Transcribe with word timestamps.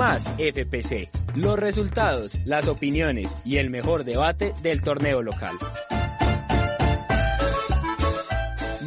Más 0.00 0.24
FPC. 0.38 1.10
Los 1.34 1.58
resultados, 1.58 2.34
las 2.46 2.68
opiniones 2.68 3.36
y 3.44 3.58
el 3.58 3.68
mejor 3.68 4.04
debate 4.04 4.54
del 4.62 4.80
torneo 4.80 5.20
local. 5.20 5.58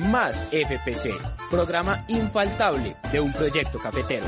Más 0.09 0.35
FPC. 0.49 1.11
Programa 1.51 2.03
infaltable 2.07 2.95
de 3.11 3.19
un 3.19 3.31
proyecto 3.31 3.77
cafetero. 3.77 4.25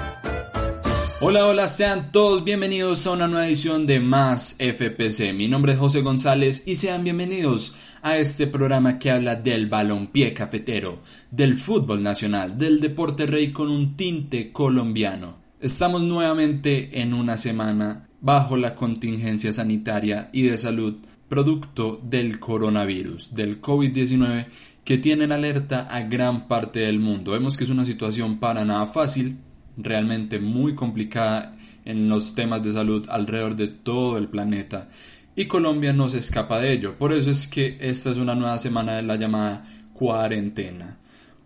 Hola, 1.21 1.47
hola, 1.47 1.67
sean 1.69 2.11
todos 2.11 2.43
bienvenidos 2.43 3.07
a 3.07 3.13
una 3.13 3.27
nueva 3.27 3.47
edición 3.47 3.87
de 3.87 3.99
Más 3.99 4.55
FPC. 4.59 5.33
Mi 5.33 5.47
nombre 5.47 5.73
es 5.73 5.79
José 5.79 6.01
González 6.01 6.67
y 6.67 6.75
sean 6.75 7.03
bienvenidos 7.03 7.73
a 8.03 8.17
este 8.17 8.45
programa 8.45 8.99
que 8.99 9.09
habla 9.09 9.33
del 9.33 9.65
balompié 9.65 10.35
cafetero, 10.35 10.99
del 11.31 11.57
fútbol 11.57 12.03
nacional, 12.03 12.59
del 12.59 12.79
deporte 12.79 13.25
rey 13.25 13.51
con 13.51 13.71
un 13.71 13.97
tinte 13.97 14.51
colombiano. 14.51 15.44
Estamos 15.65 16.03
nuevamente 16.03 17.01
en 17.01 17.15
una 17.15 17.37
semana 17.37 18.07
bajo 18.21 18.55
la 18.55 18.75
contingencia 18.75 19.51
sanitaria 19.51 20.29
y 20.31 20.43
de 20.43 20.59
salud 20.59 20.97
producto 21.27 21.99
del 22.03 22.39
coronavirus, 22.39 23.33
del 23.33 23.59
COVID-19 23.63 24.45
que 24.83 24.99
tiene 24.99 25.23
en 25.23 25.31
alerta 25.31 25.87
a 25.89 26.01
gran 26.01 26.47
parte 26.47 26.81
del 26.81 26.99
mundo. 26.99 27.31
Vemos 27.31 27.57
que 27.57 27.63
es 27.63 27.71
una 27.71 27.83
situación 27.83 28.37
para 28.37 28.63
nada 28.63 28.85
fácil, 28.85 29.39
realmente 29.75 30.37
muy 30.37 30.75
complicada 30.75 31.57
en 31.83 32.09
los 32.09 32.35
temas 32.35 32.61
de 32.61 32.71
salud 32.71 33.07
alrededor 33.09 33.55
de 33.55 33.67
todo 33.69 34.19
el 34.19 34.27
planeta 34.27 34.89
y 35.35 35.45
Colombia 35.45 35.93
no 35.93 36.09
se 36.09 36.19
escapa 36.19 36.59
de 36.59 36.73
ello. 36.73 36.95
Por 36.95 37.11
eso 37.11 37.31
es 37.31 37.47
que 37.47 37.75
esta 37.81 38.11
es 38.11 38.17
una 38.17 38.35
nueva 38.35 38.59
semana 38.59 38.97
de 38.97 39.01
la 39.01 39.15
llamada 39.15 39.65
cuarentena. 39.93 40.99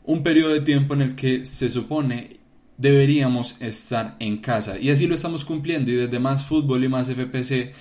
Un 0.03 0.23
periodo 0.23 0.49
de 0.49 0.59
tiempo 0.59 0.93
en 0.93 1.03
el 1.03 1.15
que 1.15 1.45
se 1.45 1.69
supone 1.69 2.38
deberíamos 2.79 3.61
estar 3.61 4.15
en 4.19 4.37
casa. 4.37 4.79
Y 4.79 4.89
así 4.89 5.05
lo 5.05 5.13
estamos 5.13 5.43
cumpliendo 5.43 5.91
y 5.91 5.95
desde 5.95 6.19
más 6.19 6.45
fútbol 6.45 6.83
y 6.83 6.89
más 6.89 7.09
FPC 7.09 7.73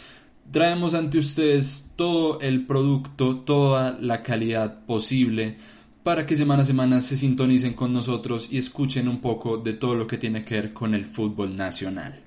traemos 0.50 0.94
ante 0.94 1.18
ustedes 1.18 1.94
todo 1.96 2.40
el 2.40 2.66
producto, 2.66 3.36
toda 3.38 3.96
la 4.00 4.22
calidad 4.22 4.84
posible 4.84 5.56
para 6.02 6.26
que 6.26 6.36
semana 6.36 6.62
a 6.62 6.64
semana 6.64 7.00
se 7.00 7.16
sintonicen 7.16 7.74
con 7.74 7.92
nosotros 7.92 8.48
y 8.50 8.58
escuchen 8.58 9.08
un 9.08 9.20
poco 9.20 9.58
de 9.58 9.74
todo 9.74 9.94
lo 9.94 10.06
que 10.06 10.18
tiene 10.18 10.44
que 10.44 10.54
ver 10.54 10.72
con 10.72 10.94
el 10.94 11.04
fútbol 11.04 11.56
nacional. 11.56 12.20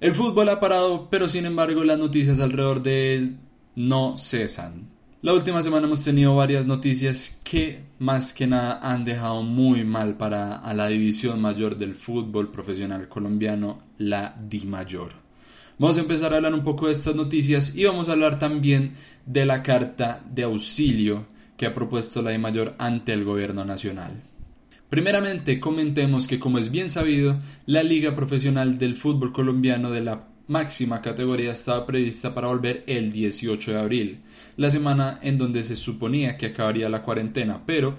El 0.00 0.14
fútbol 0.14 0.50
ha 0.50 0.60
parado, 0.60 1.08
pero 1.10 1.28
sin 1.28 1.46
embargo 1.46 1.84
las 1.84 1.98
noticias 1.98 2.38
alrededor 2.38 2.82
de 2.82 3.14
él 3.14 3.36
no 3.74 4.16
cesan. 4.18 4.91
La 5.22 5.32
última 5.32 5.62
semana 5.62 5.86
hemos 5.86 6.02
tenido 6.02 6.34
varias 6.34 6.66
noticias 6.66 7.40
que 7.44 7.84
más 8.00 8.32
que 8.32 8.48
nada 8.48 8.80
han 8.82 9.04
dejado 9.04 9.44
muy 9.44 9.84
mal 9.84 10.16
para 10.16 10.56
a 10.56 10.74
la 10.74 10.88
división 10.88 11.40
mayor 11.40 11.78
del 11.78 11.94
fútbol 11.94 12.50
profesional 12.50 13.08
colombiano, 13.08 13.84
la 13.98 14.34
Di 14.36 14.66
Mayor. 14.66 15.12
Vamos 15.78 15.96
a 15.96 16.00
empezar 16.00 16.32
a 16.32 16.38
hablar 16.38 16.54
un 16.54 16.64
poco 16.64 16.88
de 16.88 16.94
estas 16.94 17.14
noticias 17.14 17.76
y 17.76 17.84
vamos 17.84 18.08
a 18.08 18.14
hablar 18.14 18.40
también 18.40 18.94
de 19.24 19.46
la 19.46 19.62
carta 19.62 20.24
de 20.28 20.42
auxilio 20.42 21.24
que 21.56 21.66
ha 21.66 21.74
propuesto 21.74 22.20
la 22.20 22.32
Di 22.32 22.38
Mayor 22.38 22.74
ante 22.78 23.12
el 23.12 23.22
gobierno 23.22 23.64
nacional. 23.64 24.24
Primeramente, 24.90 25.60
comentemos 25.60 26.26
que 26.26 26.40
como 26.40 26.58
es 26.58 26.72
bien 26.72 26.90
sabido, 26.90 27.38
la 27.64 27.84
Liga 27.84 28.16
Profesional 28.16 28.76
del 28.76 28.96
Fútbol 28.96 29.32
Colombiano 29.32 29.92
de 29.92 30.00
la 30.00 30.31
máxima 30.48 31.00
categoría 31.00 31.52
estaba 31.52 31.86
prevista 31.86 32.34
para 32.34 32.48
volver 32.48 32.84
el 32.86 33.12
18 33.12 33.72
de 33.72 33.78
abril, 33.78 34.20
la 34.56 34.70
semana 34.70 35.18
en 35.22 35.38
donde 35.38 35.62
se 35.64 35.76
suponía 35.76 36.36
que 36.36 36.46
acabaría 36.46 36.88
la 36.88 37.02
cuarentena, 37.02 37.62
pero 37.64 37.96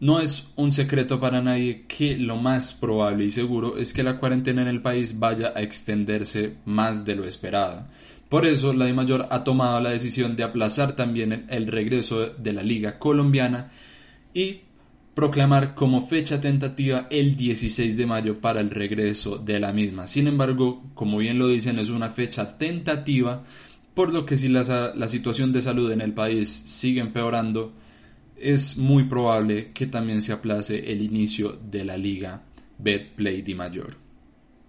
no 0.00 0.20
es 0.20 0.52
un 0.56 0.72
secreto 0.72 1.20
para 1.20 1.42
nadie 1.42 1.84
que 1.86 2.16
lo 2.16 2.36
más 2.36 2.72
probable 2.72 3.24
y 3.24 3.30
seguro 3.30 3.76
es 3.76 3.92
que 3.92 4.02
la 4.02 4.16
cuarentena 4.16 4.62
en 4.62 4.68
el 4.68 4.80
país 4.80 5.18
vaya 5.18 5.52
a 5.54 5.60
extenderse 5.60 6.56
más 6.64 7.04
de 7.04 7.16
lo 7.16 7.24
esperado. 7.24 7.86
Por 8.30 8.46
eso, 8.46 8.72
la 8.72 8.90
Mayor 8.94 9.26
ha 9.30 9.44
tomado 9.44 9.80
la 9.80 9.90
decisión 9.90 10.36
de 10.36 10.44
aplazar 10.44 10.94
también 10.94 11.46
el 11.50 11.66
regreso 11.66 12.26
de 12.30 12.52
la 12.52 12.62
Liga 12.62 12.98
Colombiana 12.98 13.70
y 14.32 14.60
proclamar 15.14 15.74
como 15.74 16.06
fecha 16.06 16.40
tentativa 16.40 17.06
el 17.10 17.36
16 17.36 17.96
de 17.96 18.06
mayo 18.06 18.40
para 18.40 18.60
el 18.60 18.70
regreso 18.70 19.38
de 19.38 19.58
la 19.58 19.72
misma. 19.72 20.06
Sin 20.06 20.26
embargo, 20.26 20.84
como 20.94 21.18
bien 21.18 21.38
lo 21.38 21.48
dicen, 21.48 21.78
es 21.78 21.88
una 21.88 22.10
fecha 22.10 22.56
tentativa, 22.56 23.42
por 23.94 24.12
lo 24.12 24.24
que 24.24 24.36
si 24.36 24.48
la, 24.48 25.08
situación 25.08 25.52
de 25.52 25.62
salud 25.62 25.90
en 25.90 26.00
el 26.00 26.14
país 26.14 26.48
sigue 26.48 27.00
empeorando, 27.00 27.72
es 28.36 28.78
muy 28.78 29.04
probable 29.04 29.72
que 29.72 29.86
también 29.86 30.22
se 30.22 30.32
aplace 30.32 30.90
el 30.92 31.02
inicio 31.02 31.58
de 31.70 31.84
la 31.84 31.98
liga 31.98 32.42
Betplay 32.78 33.42
Di 33.42 33.54
Mayor. 33.54 33.96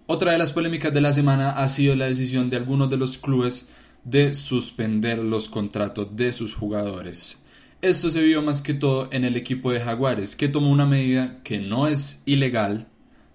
Otra 0.06 0.32
de 0.32 0.38
las 0.38 0.52
polémicas 0.52 0.92
de 0.92 1.00
la 1.00 1.12
semana 1.12 1.52
ha 1.52 1.68
sido 1.68 1.96
la 1.96 2.06
decisión 2.06 2.50
de 2.50 2.56
algunos 2.56 2.90
de 2.90 2.98
los 2.98 3.16
clubes 3.16 3.70
de 4.04 4.34
suspender 4.34 5.18
los 5.18 5.48
contratos 5.48 6.14
de 6.14 6.32
sus 6.32 6.54
jugadores. 6.54 7.41
Esto 7.82 8.12
se 8.12 8.22
vio 8.22 8.42
más 8.42 8.62
que 8.62 8.74
todo 8.74 9.08
en 9.10 9.24
el 9.24 9.34
equipo 9.34 9.72
de 9.72 9.80
Jaguares, 9.80 10.36
que 10.36 10.46
tomó 10.46 10.70
una 10.70 10.86
medida 10.86 11.42
que 11.42 11.58
no 11.58 11.88
es 11.88 12.22
ilegal, 12.26 12.86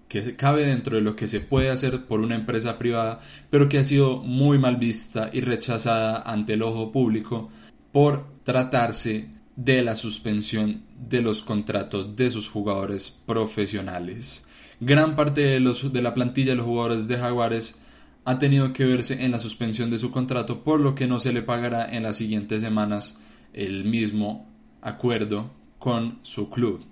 que 0.08 0.38
cabe 0.38 0.66
dentro 0.66 0.96
de 0.96 1.02
lo 1.02 1.18
que 1.18 1.28
se 1.28 1.41
puede 1.41 1.69
hacer 1.69 2.06
por 2.06 2.22
una 2.22 2.35
empresa 2.35 2.78
privada, 2.78 3.19
pero 3.50 3.68
que 3.68 3.78
ha 3.78 3.84
sido 3.84 4.19
muy 4.24 4.57
mal 4.57 4.78
vista 4.78 5.30
y 5.34 5.41
rechazada 5.41 6.22
ante 6.22 6.53
el 6.53 6.62
ojo 6.62 6.94
público 6.94 7.50
por 7.91 8.34
tratarse 8.44 9.28
de 9.57 9.81
la 9.81 9.97
suspensión 9.97 10.84
de 10.97 11.22
los 11.22 11.44
contratos 11.44 12.16
de 12.16 12.30
sus 12.30 12.47
jugadores 12.47 13.09
profesionales. 13.25 14.47
Gran 14.80 15.18
parte 15.18 15.41
de, 15.41 15.59
los, 15.59 15.91
de 15.91 16.02
la 16.02 16.13
plantilla 16.13 16.52
de 16.52 16.56
los 16.56 16.68
jugadores 16.68 17.09
de 17.09 17.18
Jaguares 17.18 17.81
ha 18.24 18.38
tenido 18.38 18.72
que 18.72 18.86
verse 18.86 19.25
en 19.25 19.31
la 19.31 19.40
suspensión 19.40 19.91
de 19.91 20.00
su 20.00 20.09
contrato, 20.09 20.63
por 20.63 20.80
lo 20.80 20.96
que 20.96 21.06
no 21.06 21.19
se 21.19 21.34
le 21.34 21.41
pagará 21.41 21.86
en 21.94 22.03
las 22.03 22.16
siguientes 22.16 22.62
semanas 22.62 23.19
el 23.57 23.85
mismo 23.85 24.47
acuerdo 24.81 25.51
con 25.79 26.19
su 26.22 26.50
club. 26.50 26.85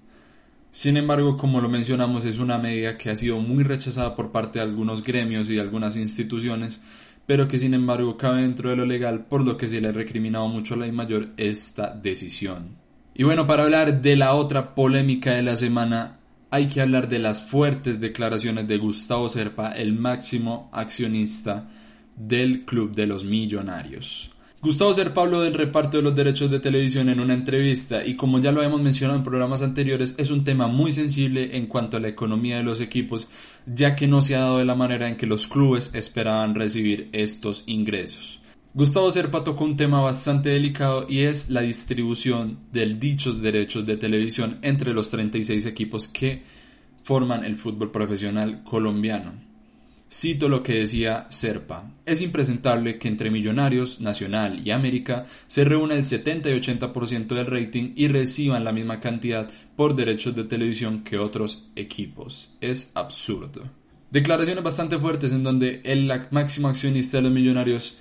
Sin 0.71 0.97
embargo, 0.97 1.37
como 1.37 1.61
lo 1.61 1.69
mencionamos, 1.69 2.25
es 2.25 2.37
una 2.37 2.57
medida 2.57 2.97
que 2.97 3.09
ha 3.09 3.15
sido 3.15 3.39
muy 3.39 3.63
rechazada 3.63 4.15
por 4.15 4.31
parte 4.31 4.59
de 4.59 4.65
algunos 4.65 5.03
gremios 5.03 5.47
y 5.49 5.59
algunas 5.59 5.95
instituciones, 5.95 6.81
pero 7.25 7.47
que 7.47 7.59
sin 7.59 7.73
embargo 7.73 8.17
cabe 8.17 8.41
dentro 8.41 8.69
de 8.69 8.75
lo 8.75 8.85
legal, 8.85 9.25
por 9.25 9.45
lo 9.45 9.55
que 9.55 9.69
se 9.69 9.79
le 9.79 9.87
ha 9.87 9.91
recriminado 9.93 10.47
mucho 10.49 10.73
a 10.73 10.77
la 10.77 10.91
mayor 10.91 11.29
esta 11.37 11.91
decisión. 11.91 12.75
Y 13.13 13.23
bueno, 13.23 13.47
para 13.47 13.63
hablar 13.63 14.01
de 14.01 14.15
la 14.17 14.33
otra 14.33 14.75
polémica 14.75 15.31
de 15.31 15.43
la 15.43 15.55
semana, 15.55 16.19
hay 16.51 16.67
que 16.67 16.81
hablar 16.81 17.07
de 17.07 17.19
las 17.19 17.41
fuertes 17.41 18.01
declaraciones 18.01 18.67
de 18.67 18.77
Gustavo 18.77 19.29
Serpa, 19.29 19.71
el 19.71 19.93
máximo 19.93 20.69
accionista 20.73 21.69
del 22.17 22.65
Club 22.65 22.93
de 22.93 23.07
los 23.07 23.23
Millonarios. 23.23 24.34
Gustavo 24.65 24.95
Ser 24.95 25.13
Pablo 25.13 25.41
del 25.41 25.53
reparto 25.53 25.97
de 25.97 26.01
los 26.01 26.15
derechos 26.15 26.49
de 26.49 26.59
televisión 26.59 27.07
en 27.09 27.19
una 27.19 27.35
entrevista 27.35 28.03
y 28.03 28.15
como 28.15 28.39
ya 28.39 28.51
lo 28.51 28.63
hemos 28.63 28.81
mencionado 28.81 29.15
en 29.15 29.23
programas 29.23 29.61
anteriores 29.61 30.15
es 30.17 30.31
un 30.31 30.43
tema 30.43 30.65
muy 30.65 30.91
sensible 30.91 31.55
en 31.55 31.67
cuanto 31.67 31.97
a 31.97 31.99
la 31.99 32.07
economía 32.07 32.57
de 32.57 32.63
los 32.63 32.81
equipos 32.81 33.27
ya 33.67 33.95
que 33.95 34.07
no 34.07 34.23
se 34.23 34.35
ha 34.35 34.39
dado 34.39 34.57
de 34.57 34.65
la 34.65 34.73
manera 34.73 35.07
en 35.07 35.17
que 35.17 35.27
los 35.27 35.45
clubes 35.45 35.93
esperaban 35.93 36.55
recibir 36.55 37.09
estos 37.11 37.63
ingresos. 37.67 38.41
Gustavo 38.73 39.11
Serpa 39.11 39.43
tocó 39.43 39.65
un 39.65 39.77
tema 39.77 40.01
bastante 40.01 40.49
delicado 40.49 41.05
y 41.07 41.19
es 41.19 41.51
la 41.51 41.61
distribución 41.61 42.57
de 42.73 42.87
dichos 42.95 43.43
derechos 43.43 43.85
de 43.85 43.97
televisión 43.97 44.57
entre 44.63 44.95
los 44.95 45.11
36 45.11 45.67
equipos 45.67 46.07
que 46.07 46.41
forman 47.03 47.45
el 47.45 47.55
fútbol 47.55 47.91
profesional 47.91 48.63
colombiano. 48.63 49.44
Cito 50.17 50.47
lo 50.47 50.63
que 50.63 50.75
decía 50.75 51.27
Serpa. 51.29 51.91
Es 52.05 52.21
impresentable 52.21 52.97
que 52.97 53.09
entre 53.09 53.29
Millonarios, 53.29 53.99
Nacional 53.99 54.65
y 54.65 54.71
América 54.71 55.25
se 55.45 55.65
reúna 55.65 55.95
el 55.95 56.05
70 56.05 56.51
y 56.51 56.53
80% 56.53 57.35
del 57.35 57.45
rating 57.45 57.91
y 57.97 58.07
reciban 58.07 58.63
la 58.63 58.71
misma 58.71 59.01
cantidad 59.01 59.51
por 59.75 59.93
derechos 59.93 60.33
de 60.33 60.45
televisión 60.45 61.03
que 61.03 61.17
otros 61.17 61.67
equipos. 61.75 62.53
Es 62.61 62.93
absurdo. 62.95 63.63
Declaraciones 64.09 64.63
bastante 64.63 64.97
fuertes 64.97 65.33
en 65.33 65.43
donde 65.43 65.81
el 65.83 66.09
máximo 66.31 66.69
accionista 66.69 67.17
de 67.17 67.23
los 67.23 67.33
Millonarios 67.33 67.97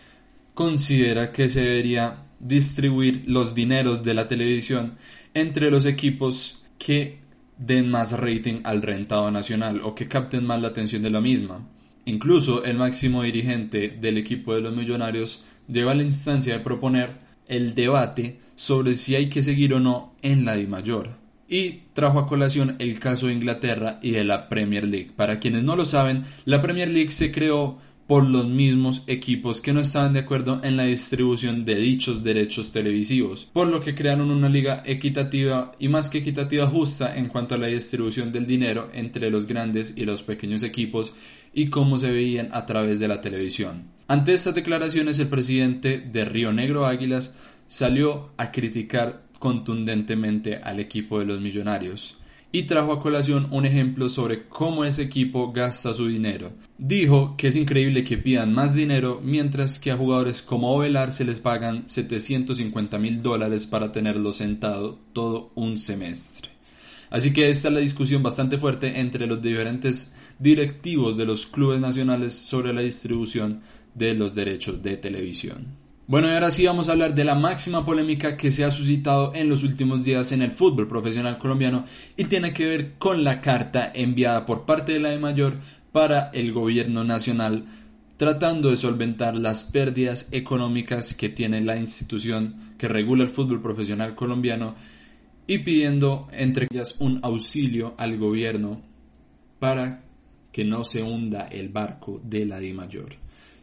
considera 0.54 1.32
que 1.32 1.48
se 1.48 1.62
debería 1.62 2.26
distribuir 2.38 3.24
los 3.26 3.56
dineros 3.56 4.04
de 4.04 4.14
la 4.14 4.28
televisión 4.28 4.94
entre 5.34 5.68
los 5.68 5.84
equipos 5.84 6.62
que 6.78 7.18
den 7.58 7.90
más 7.90 8.12
rating 8.12 8.60
al 8.62 8.82
rentado 8.82 9.32
nacional 9.32 9.80
o 9.82 9.96
que 9.96 10.06
capten 10.06 10.46
más 10.46 10.62
la 10.62 10.68
atención 10.68 11.02
de 11.02 11.10
la 11.10 11.20
misma. 11.20 11.66
Incluso 12.06 12.64
el 12.64 12.76
máximo 12.76 13.22
dirigente 13.22 13.88
del 13.88 14.18
equipo 14.18 14.54
de 14.54 14.60
los 14.60 14.74
millonarios 14.74 15.44
llegó 15.68 15.90
a 15.90 15.94
la 15.94 16.02
instancia 16.02 16.54
de 16.54 16.64
proponer 16.64 17.14
el 17.48 17.74
debate 17.74 18.38
sobre 18.56 18.94
si 18.96 19.16
hay 19.16 19.28
que 19.28 19.42
seguir 19.42 19.74
o 19.74 19.80
no 19.80 20.14
en 20.22 20.44
la 20.44 20.54
DIMAYOR 20.54 21.24
y 21.48 21.82
trajo 21.92 22.18
a 22.18 22.26
colación 22.26 22.76
el 22.78 22.98
caso 22.98 23.26
de 23.26 23.34
Inglaterra 23.34 23.98
y 24.02 24.12
de 24.12 24.24
la 24.24 24.48
Premier 24.48 24.84
League. 24.84 25.10
Para 25.14 25.38
quienes 25.38 25.62
no 25.62 25.76
lo 25.76 25.84
saben, 25.84 26.24
la 26.44 26.62
Premier 26.62 26.88
League 26.88 27.12
se 27.12 27.32
creó 27.32 27.78
por 28.06 28.28
los 28.28 28.46
mismos 28.46 29.02
equipos 29.06 29.62
que 29.62 29.72
no 29.72 29.80
estaban 29.80 30.12
de 30.12 30.20
acuerdo 30.20 30.60
en 30.62 30.76
la 30.76 30.84
distribución 30.84 31.64
de 31.64 31.76
dichos 31.76 32.22
derechos 32.22 32.70
televisivos, 32.70 33.48
por 33.50 33.66
lo 33.68 33.80
que 33.80 33.94
crearon 33.94 34.30
una 34.30 34.50
liga 34.50 34.82
equitativa 34.84 35.72
y 35.78 35.88
más 35.88 36.10
que 36.10 36.18
equitativa 36.18 36.66
justa 36.66 37.16
en 37.16 37.28
cuanto 37.28 37.54
a 37.54 37.58
la 37.58 37.68
distribución 37.68 38.30
del 38.30 38.46
dinero 38.46 38.90
entre 38.92 39.30
los 39.30 39.46
grandes 39.46 39.94
y 39.96 40.04
los 40.04 40.22
pequeños 40.22 40.62
equipos 40.62 41.14
y 41.54 41.70
cómo 41.70 41.98
se 41.98 42.10
veían 42.10 42.48
a 42.52 42.66
través 42.66 42.98
de 42.98 43.08
la 43.08 43.20
televisión. 43.20 43.84
Ante 44.08 44.34
estas 44.34 44.54
declaraciones 44.54 45.18
el 45.18 45.28
presidente 45.28 45.98
de 45.98 46.24
Río 46.24 46.52
Negro 46.52 46.86
Águilas 46.86 47.36
salió 47.66 48.30
a 48.36 48.52
criticar 48.52 49.22
contundentemente 49.38 50.56
al 50.56 50.80
equipo 50.80 51.18
de 51.18 51.26
los 51.26 51.40
millonarios 51.40 52.18
y 52.54 52.62
trajo 52.62 52.92
a 52.92 53.00
colación 53.00 53.48
un 53.50 53.66
ejemplo 53.66 54.08
sobre 54.08 54.46
cómo 54.46 54.84
ese 54.84 55.02
equipo 55.02 55.50
gasta 55.50 55.92
su 55.92 56.06
dinero. 56.06 56.52
Dijo 56.78 57.34
que 57.36 57.48
es 57.48 57.56
increíble 57.56 58.04
que 58.04 58.16
pidan 58.16 58.54
más 58.54 58.76
dinero 58.76 59.20
mientras 59.24 59.80
que 59.80 59.90
a 59.90 59.96
jugadores 59.96 60.40
como 60.40 60.72
Ovelar 60.72 61.12
se 61.12 61.24
les 61.24 61.40
pagan 61.40 61.88
750 61.88 62.96
mil 62.98 63.22
dólares 63.22 63.66
para 63.66 63.90
tenerlo 63.90 64.32
sentado 64.32 65.00
todo 65.12 65.50
un 65.56 65.78
semestre. 65.78 66.53
Así 67.10 67.32
que 67.32 67.48
esta 67.48 67.68
es 67.68 67.74
la 67.74 67.80
discusión 67.80 68.22
bastante 68.22 68.58
fuerte 68.58 69.00
entre 69.00 69.26
los 69.26 69.40
diferentes 69.40 70.14
directivos 70.38 71.16
de 71.16 71.26
los 71.26 71.46
clubes 71.46 71.80
nacionales 71.80 72.34
sobre 72.34 72.72
la 72.72 72.80
distribución 72.80 73.60
de 73.94 74.14
los 74.14 74.34
derechos 74.34 74.82
de 74.82 74.96
televisión. 74.96 75.84
Bueno, 76.06 76.28
y 76.28 76.32
ahora 76.32 76.50
sí 76.50 76.66
vamos 76.66 76.88
a 76.88 76.92
hablar 76.92 77.14
de 77.14 77.24
la 77.24 77.34
máxima 77.34 77.86
polémica 77.86 78.36
que 78.36 78.50
se 78.50 78.64
ha 78.64 78.70
suscitado 78.70 79.32
en 79.34 79.48
los 79.48 79.62
últimos 79.62 80.04
días 80.04 80.32
en 80.32 80.42
el 80.42 80.50
fútbol 80.50 80.86
profesional 80.86 81.38
colombiano 81.38 81.86
y 82.16 82.24
tiene 82.24 82.52
que 82.52 82.66
ver 82.66 82.92
con 82.98 83.24
la 83.24 83.40
carta 83.40 83.90
enviada 83.94 84.44
por 84.44 84.66
parte 84.66 84.92
de 84.92 85.00
la 85.00 85.08
de 85.08 85.18
Mayor 85.18 85.56
para 85.92 86.30
el 86.34 86.52
gobierno 86.52 87.04
nacional 87.04 87.64
tratando 88.16 88.70
de 88.70 88.76
solventar 88.76 89.34
las 89.34 89.64
pérdidas 89.64 90.28
económicas 90.32 91.14
que 91.14 91.28
tiene 91.28 91.60
la 91.60 91.76
institución 91.76 92.74
que 92.78 92.88
regula 92.88 93.24
el 93.24 93.30
fútbol 93.30 93.60
profesional 93.60 94.14
colombiano 94.14 94.74
y 95.46 95.58
pidiendo 95.58 96.26
entre 96.32 96.66
ellas 96.70 96.96
un 97.00 97.20
auxilio 97.22 97.94
al 97.98 98.18
gobierno 98.18 98.82
para 99.58 100.04
que 100.52 100.64
no 100.64 100.84
se 100.84 101.02
hunda 101.02 101.48
el 101.48 101.68
barco 101.68 102.20
de 102.22 102.46
la 102.46 102.58
Di 102.58 102.72
Mayor. 102.72 103.16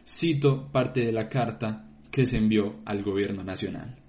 Cito 0.06 0.68
parte 0.70 1.06
de 1.06 1.12
la 1.12 1.28
carta 1.28 1.88
que 2.10 2.26
se 2.26 2.36
envió 2.36 2.80
al 2.84 3.02
gobierno 3.02 3.42
nacional. 3.42 4.01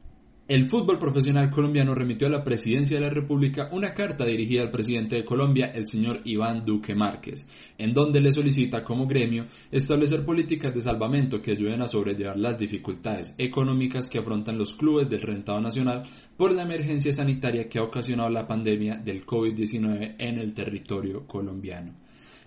El 0.46 0.68
fútbol 0.68 1.00
profesional 1.00 1.50
colombiano 1.50 1.96
remitió 1.96 2.28
a 2.28 2.30
la 2.30 2.44
presidencia 2.44 2.98
de 2.98 3.06
la 3.06 3.10
República 3.10 3.70
una 3.72 3.94
carta 3.94 4.26
dirigida 4.26 4.62
al 4.62 4.72
presidente 4.72 5.16
de 5.16 5.24
Colombia, 5.24 5.68
el 5.74 5.88
señor 5.88 6.20
Iván 6.26 6.64
Duque 6.64 6.94
Márquez, 6.94 7.48
en 7.78 7.94
donde 7.94 8.20
le 8.20 8.34
solicita 8.34 8.84
como 8.84 9.08
gremio 9.08 9.46
establecer 9.72 10.26
políticas 10.26 10.74
de 10.74 10.82
salvamento 10.82 11.42
que 11.42 11.52
ayuden 11.52 11.82
a 11.82 11.88
sobrellevar 11.88 12.38
las 12.38 12.60
dificultades 12.60 13.34
económicas 13.38 14.10
que 14.10 14.20
afrontan 14.20 14.58
los 14.58 14.74
clubes 14.74 15.10
del 15.10 15.22
rentado 15.22 15.62
nacional 15.62 16.04
por 16.36 16.52
la 16.52 16.64
emergencia 16.64 17.14
sanitaria 17.14 17.70
que 17.70 17.80
ha 17.80 17.84
ocasionado 17.84 18.28
la 18.30 18.46
pandemia 18.46 18.98
del 18.98 19.26
COVID-19 19.26 20.16
en 20.20 20.40
el 20.40 20.54
territorio 20.54 21.26
colombiano. 21.26 21.94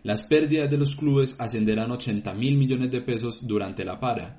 Las 0.03 0.27
pérdidas 0.27 0.69
de 0.69 0.77
los 0.77 0.97
clubes 0.97 1.35
ascenderán 1.39 1.91
a 1.91 1.95
80 1.95 2.35
mil 2.35 2.59
millones 2.59 2.91
de 2.91 3.01
pesos 3.01 3.47
durante 3.47 3.87
la 3.87 3.99
para 3.99 4.39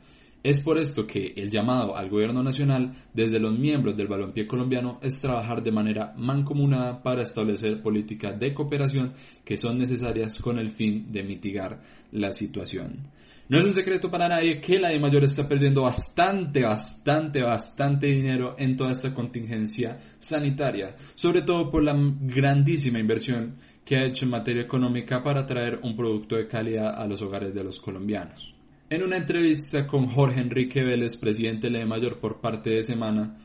es 0.49 0.61
por 0.61 0.77
esto 0.77 1.05
que 1.05 1.33
el 1.35 1.49
llamado 1.49 1.97
al 1.97 2.09
gobierno 2.09 2.41
nacional 2.41 2.93
desde 3.13 3.37
los 3.37 3.59
miembros 3.59 3.97
del 3.97 4.07
balompié 4.07 4.47
colombiano 4.47 4.97
es 5.01 5.19
trabajar 5.19 5.61
de 5.61 5.73
manera 5.73 6.13
mancomunada 6.15 7.03
para 7.03 7.23
establecer 7.23 7.81
políticas 7.81 8.39
de 8.39 8.53
cooperación 8.53 9.11
que 9.43 9.57
son 9.57 9.77
necesarias 9.77 10.39
con 10.39 10.57
el 10.57 10.69
fin 10.69 11.11
de 11.11 11.23
mitigar 11.23 11.81
la 12.13 12.31
situación. 12.31 13.09
No 13.49 13.59
es 13.59 13.65
un 13.65 13.73
secreto 13.73 14.09
para 14.09 14.29
nadie 14.29 14.61
que 14.61 14.79
la 14.79 14.91
de 14.91 14.99
mayor 15.01 15.25
está 15.25 15.45
perdiendo 15.45 15.81
bastante, 15.81 16.63
bastante, 16.63 17.41
bastante 17.41 18.07
dinero 18.07 18.55
en 18.57 18.77
toda 18.77 18.91
esta 18.91 19.13
contingencia 19.13 19.99
sanitaria, 20.17 20.95
sobre 21.15 21.41
todo 21.41 21.69
por 21.69 21.83
la 21.83 21.93
grandísima 22.21 22.99
inversión 22.99 23.57
que 23.83 23.97
ha 23.97 24.05
hecho 24.05 24.23
en 24.23 24.31
materia 24.31 24.63
económica 24.63 25.21
para 25.21 25.45
traer 25.45 25.81
un 25.83 25.93
producto 25.93 26.37
de 26.37 26.47
calidad 26.47 27.01
a 27.01 27.05
los 27.05 27.21
hogares 27.21 27.53
de 27.53 27.65
los 27.65 27.81
colombianos. 27.81 28.56
En 28.89 29.03
una 29.03 29.17
entrevista 29.17 29.85
con 29.85 30.07
Jorge 30.07 30.39
Enrique 30.39 30.81
Vélez, 30.81 31.17
presidente 31.17 31.69
de 31.69 31.85
Mayor 31.85 32.21
por 32.21 32.39
parte 32.39 32.69
de 32.69 32.83
Semana, 32.85 33.37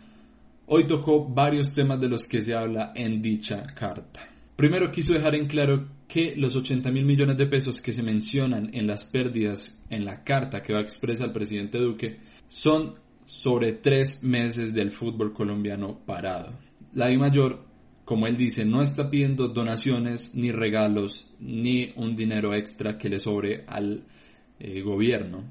hoy 0.67 0.87
tocó 0.87 1.29
varios 1.29 1.75
temas 1.75 2.01
de 2.01 2.09
los 2.09 2.29
que 2.29 2.41
se 2.41 2.55
habla 2.55 2.93
en 2.95 3.21
dicha 3.21 3.65
carta. 3.75 4.21
Primero 4.55 4.93
quiso 4.93 5.15
dejar 5.15 5.35
en 5.35 5.49
claro 5.49 5.89
que 6.07 6.37
los 6.37 6.55
80 6.55 6.93
mil 6.93 7.05
millones 7.05 7.37
de 7.37 7.49
pesos 7.49 7.81
que 7.81 7.93
se 7.93 8.05
mencionan 8.05 8.71
en 8.73 8.87
las 8.87 9.03
pérdidas 9.05 9.83
en 9.91 10.05
la 10.05 10.23
carta 10.23 10.63
que 10.63 10.75
va 10.75 10.79
a 10.79 10.83
expresar 10.83 11.27
el 11.27 11.33
presidente 11.33 11.79
Duque 11.79 12.21
son 12.47 12.95
sobre 13.27 13.73
tres 13.73 14.23
meses 14.23 14.73
del 14.73 14.93
fútbol 14.93 15.33
colombiano 15.33 15.99
parado. 16.07 16.53
La 16.95 17.11
I 17.11 17.19
Mayor, 17.19 17.65
como 18.05 18.29
él 18.29 18.37
dice, 18.37 18.65
no 18.65 18.81
está 18.81 19.11
pidiendo 19.11 19.49
donaciones 19.49 20.37
ni 20.37 20.53
regalos 20.53 21.35
ni 21.41 21.93
un 21.97 22.15
dinero 22.15 22.55
extra 22.55 22.97
que 22.97 23.09
le 23.09 23.19
sobre 23.19 23.65
al 23.67 24.05
eh, 24.65 24.81
gobierno, 24.81 25.45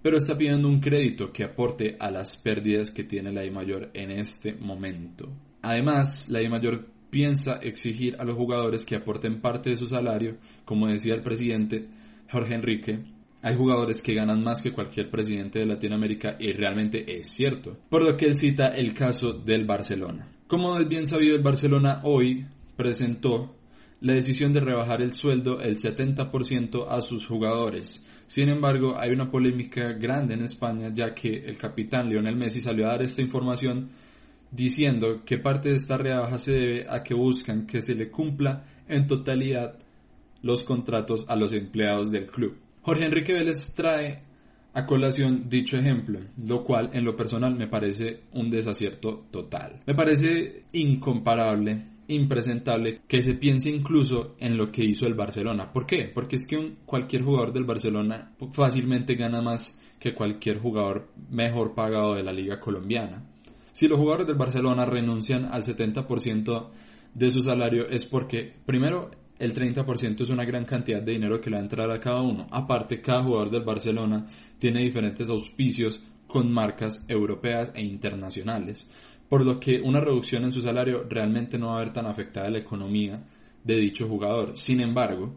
pero 0.00 0.16
está 0.16 0.38
pidiendo 0.38 0.68
un 0.68 0.80
crédito 0.80 1.32
que 1.32 1.42
aporte 1.42 1.96
a 1.98 2.10
las 2.10 2.36
pérdidas 2.36 2.90
que 2.90 3.02
tiene 3.02 3.32
la 3.32 3.44
I 3.44 3.50
mayor 3.50 3.90
en 3.94 4.12
este 4.12 4.54
momento. 4.54 5.28
Además, 5.62 6.28
la 6.28 6.40
I 6.40 6.48
mayor 6.48 6.86
piensa 7.10 7.56
exigir 7.56 8.14
a 8.18 8.24
los 8.24 8.36
jugadores 8.36 8.84
que 8.84 8.96
aporten 8.96 9.40
parte 9.40 9.70
de 9.70 9.76
su 9.76 9.86
salario, 9.86 10.36
como 10.64 10.86
decía 10.86 11.14
el 11.14 11.22
presidente 11.22 11.88
Jorge 12.30 12.54
Enrique, 12.54 13.04
hay 13.42 13.56
jugadores 13.56 14.00
que 14.00 14.14
ganan 14.14 14.42
más 14.42 14.62
que 14.62 14.72
cualquier 14.72 15.10
presidente 15.10 15.58
de 15.58 15.66
Latinoamérica 15.66 16.36
y 16.38 16.52
realmente 16.52 17.04
es 17.18 17.30
cierto. 17.30 17.76
Por 17.88 18.02
lo 18.02 18.16
que 18.16 18.26
él 18.26 18.36
cita 18.36 18.68
el 18.68 18.94
caso 18.94 19.32
del 19.32 19.66
Barcelona. 19.66 20.28
Como 20.46 20.78
es 20.78 20.88
bien 20.88 21.06
sabido, 21.06 21.34
el 21.34 21.42
Barcelona 21.42 22.00
hoy 22.04 22.46
presentó 22.76 23.54
la 24.04 24.12
decisión 24.12 24.52
de 24.52 24.60
rebajar 24.60 25.00
el 25.00 25.14
sueldo 25.14 25.62
el 25.62 25.78
70% 25.78 26.86
a 26.90 27.00
sus 27.00 27.26
jugadores. 27.26 28.04
Sin 28.26 28.50
embargo, 28.50 29.00
hay 29.00 29.12
una 29.12 29.30
polémica 29.30 29.94
grande 29.94 30.34
en 30.34 30.42
España 30.42 30.90
ya 30.92 31.14
que 31.14 31.30
el 31.30 31.56
capitán 31.56 32.10
Lionel 32.10 32.36
Messi 32.36 32.60
salió 32.60 32.84
a 32.84 32.90
dar 32.90 33.02
esta 33.02 33.22
información 33.22 33.88
diciendo 34.50 35.22
que 35.24 35.38
parte 35.38 35.70
de 35.70 35.76
esta 35.76 35.96
rebaja 35.96 36.36
se 36.36 36.52
debe 36.52 36.86
a 36.86 37.02
que 37.02 37.14
buscan 37.14 37.66
que 37.66 37.80
se 37.80 37.94
le 37.94 38.10
cumpla 38.10 38.66
en 38.88 39.06
totalidad 39.06 39.78
los 40.42 40.64
contratos 40.64 41.24
a 41.26 41.34
los 41.34 41.54
empleados 41.54 42.10
del 42.10 42.26
club. 42.26 42.58
Jorge 42.82 43.06
Enrique 43.06 43.32
Vélez 43.32 43.72
trae 43.74 44.22
a 44.74 44.84
colación 44.84 45.48
dicho 45.48 45.78
ejemplo, 45.78 46.20
lo 46.46 46.62
cual 46.62 46.90
en 46.92 47.06
lo 47.06 47.16
personal 47.16 47.54
me 47.56 47.68
parece 47.68 48.24
un 48.32 48.50
desacierto 48.50 49.24
total. 49.30 49.80
Me 49.86 49.94
parece 49.94 50.64
incomparable 50.72 51.93
impresentable 52.08 53.00
que 53.08 53.22
se 53.22 53.34
piense 53.34 53.70
incluso 53.70 54.34
en 54.38 54.56
lo 54.56 54.70
que 54.70 54.84
hizo 54.84 55.06
el 55.06 55.14
Barcelona. 55.14 55.72
¿Por 55.72 55.86
qué? 55.86 56.10
Porque 56.12 56.36
es 56.36 56.46
que 56.46 56.76
cualquier 56.84 57.22
jugador 57.22 57.52
del 57.52 57.64
Barcelona 57.64 58.32
fácilmente 58.52 59.14
gana 59.14 59.40
más 59.40 59.80
que 59.98 60.14
cualquier 60.14 60.58
jugador 60.60 61.08
mejor 61.30 61.74
pagado 61.74 62.14
de 62.14 62.22
la 62.22 62.32
liga 62.32 62.60
colombiana. 62.60 63.24
Si 63.72 63.88
los 63.88 63.98
jugadores 63.98 64.26
del 64.26 64.36
Barcelona 64.36 64.84
renuncian 64.84 65.46
al 65.46 65.62
70% 65.62 66.70
de 67.14 67.30
su 67.30 67.42
salario 67.42 67.88
es 67.88 68.04
porque, 68.04 68.52
primero, 68.66 69.10
el 69.38 69.52
30% 69.52 70.20
es 70.20 70.30
una 70.30 70.44
gran 70.44 70.64
cantidad 70.64 71.02
de 71.02 71.12
dinero 71.12 71.40
que 71.40 71.50
le 71.50 71.56
va 71.56 71.60
a 71.60 71.64
entrar 71.64 71.90
a 71.90 72.00
cada 72.00 72.22
uno. 72.22 72.46
Aparte, 72.50 73.00
cada 73.00 73.22
jugador 73.22 73.50
del 73.50 73.64
Barcelona 73.64 74.26
tiene 74.58 74.80
diferentes 74.82 75.28
auspicios 75.28 76.02
con 76.26 76.52
marcas 76.52 77.04
europeas 77.08 77.72
e 77.74 77.82
internacionales 77.82 78.88
por 79.34 79.44
lo 79.44 79.58
que 79.58 79.80
una 79.80 79.98
reducción 79.98 80.44
en 80.44 80.52
su 80.52 80.60
salario 80.60 81.08
realmente 81.10 81.58
no 81.58 81.70
va 81.70 81.78
a 81.78 81.80
ver 81.80 81.92
tan 81.92 82.06
afectada 82.06 82.48
la 82.48 82.58
economía 82.58 83.20
de 83.64 83.76
dicho 83.78 84.06
jugador. 84.06 84.56
Sin 84.56 84.80
embargo, 84.80 85.34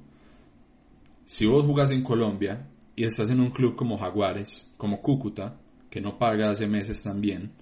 si 1.25 1.47
vos 1.47 1.63
jugás 1.63 1.89
en 1.89 2.03
Colombia 2.03 2.69
y 2.95 3.05
estás 3.05 3.31
en 3.31 3.39
un 3.39 3.49
club 3.49 3.75
como 3.75 3.97
Jaguares, 3.97 4.71
como 4.77 5.01
Cúcuta, 5.01 5.59
que 5.89 5.99
no 5.99 6.19
paga 6.19 6.51
hace 6.51 6.67
meses 6.67 7.01
también, 7.01 7.53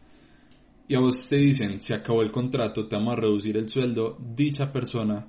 y 0.89 0.96
a 0.96 1.00
vos 1.00 1.25
te 1.30 1.38
dicen, 1.38 1.80
se 1.80 1.94
acabó 1.94 2.22
el 2.22 2.34
contrato, 2.34 2.86
te 2.86 2.98
vamos 2.98 3.13
a 3.13 3.22
reducir 3.22 3.56
el 3.56 3.70
sueldo, 3.70 4.18
dicha 4.20 4.74
persona 4.74 5.25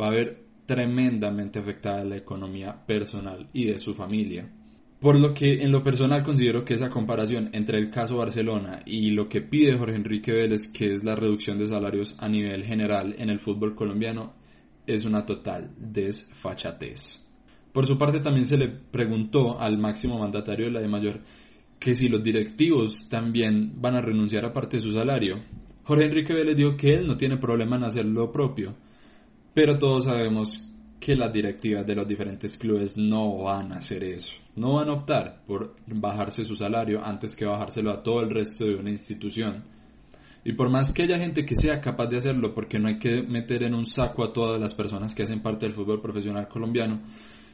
va 0.00 0.08
a 0.08 0.10
ver 0.10 0.46
tremendamente 0.66 1.60
afectada 1.60 2.02
la 2.02 2.16
economía 2.16 2.84
personal 2.84 3.48
y 3.52 3.66
de 3.66 3.78
su 3.78 3.94
familia. 3.94 4.50
Por 5.04 5.20
lo 5.20 5.34
que 5.34 5.62
en 5.62 5.70
lo 5.70 5.82
personal 5.82 6.24
considero 6.24 6.64
que 6.64 6.72
esa 6.72 6.88
comparación 6.88 7.50
entre 7.52 7.78
el 7.78 7.90
caso 7.90 8.16
Barcelona 8.16 8.80
y 8.86 9.10
lo 9.10 9.28
que 9.28 9.42
pide 9.42 9.76
Jorge 9.76 9.96
Enrique 9.96 10.32
Vélez, 10.32 10.66
que 10.72 10.94
es 10.94 11.04
la 11.04 11.14
reducción 11.14 11.58
de 11.58 11.66
salarios 11.66 12.16
a 12.18 12.26
nivel 12.26 12.64
general 12.64 13.14
en 13.18 13.28
el 13.28 13.38
fútbol 13.38 13.74
colombiano, 13.74 14.32
es 14.86 15.04
una 15.04 15.26
total 15.26 15.72
desfachatez. 15.76 17.22
Por 17.70 17.84
su 17.84 17.98
parte 17.98 18.20
también 18.20 18.46
se 18.46 18.56
le 18.56 18.68
preguntó 18.68 19.60
al 19.60 19.76
máximo 19.76 20.18
mandatario 20.18 20.64
de 20.64 20.72
la 20.72 20.80
de 20.80 20.88
mayor 20.88 21.20
que 21.78 21.94
si 21.94 22.08
los 22.08 22.22
directivos 22.22 23.06
también 23.10 23.74
van 23.82 23.96
a 23.96 24.00
renunciar 24.00 24.46
a 24.46 24.54
parte 24.54 24.78
de 24.78 24.84
su 24.84 24.92
salario. 24.92 25.36
Jorge 25.82 26.06
Enrique 26.06 26.32
Vélez 26.32 26.56
dijo 26.56 26.78
que 26.78 26.94
él 26.94 27.06
no 27.06 27.18
tiene 27.18 27.36
problema 27.36 27.76
en 27.76 27.84
hacer 27.84 28.06
lo 28.06 28.32
propio, 28.32 28.74
pero 29.52 29.76
todos 29.76 30.04
sabemos 30.04 30.73
que 31.00 31.16
las 31.16 31.32
directivas 31.32 31.86
de 31.86 31.94
los 31.94 32.08
diferentes 32.08 32.56
clubes 32.56 32.96
no 32.96 33.38
van 33.38 33.72
a 33.72 33.76
hacer 33.76 34.04
eso. 34.04 34.32
No 34.56 34.74
van 34.74 34.88
a 34.88 34.92
optar 34.92 35.42
por 35.46 35.76
bajarse 35.86 36.44
su 36.44 36.56
salario 36.56 37.04
antes 37.04 37.34
que 37.34 37.44
bajárselo 37.44 37.90
a 37.90 38.02
todo 38.02 38.20
el 38.20 38.30
resto 38.30 38.64
de 38.64 38.76
una 38.76 38.90
institución. 38.90 39.64
Y 40.44 40.52
por 40.52 40.70
más 40.70 40.92
que 40.92 41.04
haya 41.04 41.18
gente 41.18 41.46
que 41.46 41.56
sea 41.56 41.80
capaz 41.80 42.06
de 42.06 42.18
hacerlo, 42.18 42.54
porque 42.54 42.78
no 42.78 42.88
hay 42.88 42.98
que 42.98 43.22
meter 43.22 43.62
en 43.62 43.74
un 43.74 43.86
saco 43.86 44.22
a 44.22 44.32
todas 44.32 44.60
las 44.60 44.74
personas 44.74 45.14
que 45.14 45.22
hacen 45.22 45.42
parte 45.42 45.66
del 45.66 45.74
fútbol 45.74 46.02
profesional 46.02 46.48
colombiano, 46.48 47.00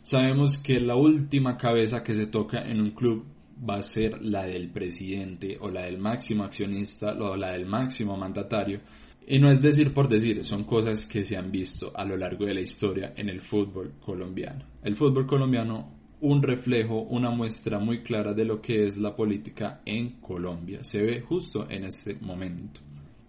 sabemos 0.03 0.59
que 0.59 0.81
la 0.81 0.97
última 0.97 1.57
cabeza 1.57 2.03
que 2.03 2.15
se 2.15 2.27
toca 2.27 2.63
en 2.63 2.81
un 2.81 2.91
club 2.91 3.25
va 3.69 3.77
a 3.77 3.83
ser 3.83 4.21
la 4.23 4.45
del 4.45 4.71
presidente 4.71 5.57
o 5.61 5.71
la 5.71 5.83
del 5.83 5.99
máximo 5.99 6.45
accionista 6.45 7.13
o 7.13 7.37
la 7.37 7.53
del 7.53 7.67
máximo 7.67 8.17
mandatario. 8.17 8.81
Y 9.27 9.39
no 9.39 9.51
es 9.51 9.61
decir 9.61 9.93
por 9.93 10.09
decir, 10.09 10.43
son 10.45 10.65
cosas 10.65 11.07
que 11.07 11.25
se 11.25 11.37
han 11.37 11.51
visto 11.51 11.93
a 11.95 12.05
lo 12.05 12.17
largo 12.17 12.47
de 12.47 12.55
la 12.55 12.61
historia 12.61 13.13
en 13.17 13.29
el 13.29 13.41
fútbol 13.41 13.95
colombiano. 14.01 14.65
El 14.83 14.97
fútbol 14.97 15.27
colombiano, 15.27 15.93
un 16.21 16.43
reflejo, 16.43 17.03
una 17.03 17.31
muestra 17.31 17.79
muy 17.79 18.03
clara 18.03 18.35
de 18.35 18.45
lo 18.45 18.61
que 18.61 18.85
es 18.85 18.99
la 18.99 19.15
política 19.15 19.83
en 19.85 20.21
Colombia. 20.21 20.83
Se 20.83 21.01
ve 21.01 21.21
justo 21.21 21.69
en 21.71 21.85
este 21.85 22.15
momento. 22.21 22.81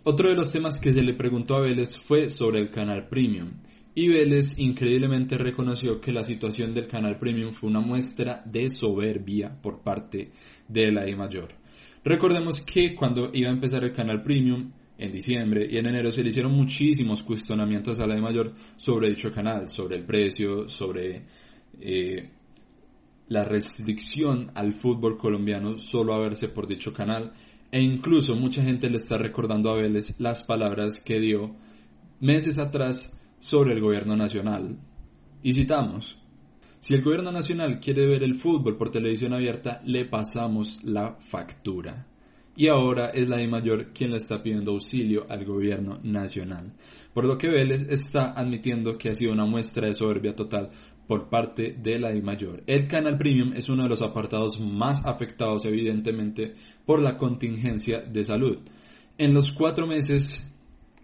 Otro 0.04 0.30
de 0.30 0.36
los 0.36 0.52
temas 0.52 0.80
que 0.80 0.92
se 0.92 1.04
le 1.04 1.14
preguntó 1.14 1.56
a 1.56 1.62
Vélez 1.62 2.00
fue 2.00 2.32
sobre 2.32 2.60
el 2.60 2.72
canal 2.72 3.08
Premium. 3.08 3.52
Y 3.94 4.08
Vélez 4.08 4.58
increíblemente 4.58 5.38
reconoció 5.38 6.02
que 6.02 6.12
la 6.12 6.24
situación 6.24 6.74
del 6.74 6.88
canal 6.88 7.20
Premium 7.20 7.52
fue 7.52 7.70
una 7.70 7.82
muestra 7.82 8.42
de 8.46 8.70
soberbia 8.70 9.56
por 9.62 9.84
parte 9.84 10.32
de 10.68 10.92
la 10.92 11.08
I 11.08 11.16
Mayor. 11.16 11.50
Recordemos 12.04 12.62
que 12.62 12.96
cuando 12.96 13.30
iba 13.32 13.50
a 13.50 13.54
empezar 13.54 13.84
el 13.84 13.94
canal 13.94 14.24
Premium, 14.24 14.72
en 15.02 15.12
diciembre 15.12 15.68
y 15.70 15.78
en 15.78 15.88
enero 15.88 16.12
se 16.12 16.22
le 16.22 16.30
hicieron 16.30 16.54
muchísimos 16.54 17.24
cuestionamientos 17.24 18.00
a 18.00 18.06
la 18.06 18.16
I 18.16 18.22
Mayor 18.22 18.54
sobre 18.76 19.10
dicho 19.10 19.32
canal, 19.32 19.68
sobre 19.68 19.98
el 19.98 20.06
precio, 20.06 20.70
sobre 20.70 21.26
eh, 21.80 22.30
la 23.30 23.44
restricción 23.44 24.52
al 24.54 24.74
fútbol 24.74 25.18
colombiano 25.18 25.80
solo 25.80 26.14
a 26.14 26.20
verse 26.20 26.50
por 26.50 26.68
dicho 26.68 26.94
canal 26.94 27.34
e 27.72 27.82
incluso 27.82 28.36
mucha 28.36 28.62
gente 28.62 28.90
le 28.90 28.98
está 28.98 29.18
recordando 29.18 29.72
a 29.72 29.76
Vélez 29.76 30.20
las 30.20 30.44
palabras 30.44 31.02
que 31.02 31.20
dio 31.20 31.56
meses 32.20 32.60
atrás 32.60 33.18
sobre 33.40 33.74
el 33.74 33.82
gobierno 33.82 34.16
nacional. 34.16 34.78
Y 35.42 35.54
citamos, 35.54 36.20
si 36.78 36.94
el 36.94 37.02
gobierno 37.02 37.32
nacional 37.32 37.80
quiere 37.80 38.06
ver 38.06 38.22
el 38.22 38.36
fútbol 38.36 38.78
por 38.78 38.92
televisión 38.92 39.34
abierta, 39.34 39.82
le 39.84 40.06
pasamos 40.06 40.84
la 40.84 41.16
factura. 41.16 42.11
Y 42.56 42.68
ahora 42.68 43.10
es 43.10 43.28
la 43.28 43.38
de 43.38 43.48
mayor 43.48 43.94
quien 43.94 44.12
le 44.12 44.18
está 44.18 44.44
pidiendo 44.44 44.72
auxilio 44.72 45.26
al 45.30 45.46
gobierno 45.46 46.00
nacional. 46.04 46.74
Por 47.14 47.26
lo 47.26 47.38
que 47.38 47.50
Vélez 47.50 47.88
está 47.90 48.34
admitiendo 48.34 48.98
que 48.98 49.10
ha 49.10 49.14
sido 49.14 49.32
una 49.32 49.46
muestra 49.46 49.88
de 49.88 49.94
soberbia 49.94 50.36
total 50.36 50.70
por 51.08 51.30
parte 51.30 51.76
de 51.78 52.00
la 52.00 52.10
de 52.10 52.22
mayor. 52.22 52.64
El 52.68 52.88
canal 52.88 53.18
premium 53.18 53.54
es 53.54 53.70
uno 53.70 53.84
de 53.84 53.90
los 53.90 54.02
apartados 54.02 54.60
más 54.60 55.02
afectados 55.06 55.66
evidentemente 55.66 56.56
por 56.86 57.02
la 57.02 57.18
contingencia 57.18 58.00
de 58.00 58.24
salud. 58.24 58.60
En 59.18 59.34
los 59.34 59.52
cuatro 59.52 59.88
meses 59.88 60.42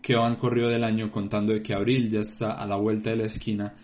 que 0.02 0.16
van 0.16 0.38
corrido 0.38 0.70
del 0.70 0.84
año 0.84 1.12
contando 1.12 1.54
de 1.54 1.62
que 1.62 1.74
abril 1.74 2.10
ya 2.10 2.20
está 2.20 2.52
a 2.52 2.66
la 2.66 2.78
vuelta 2.78 3.10
de 3.10 3.18
la 3.18 3.26
esquina, 3.26 3.76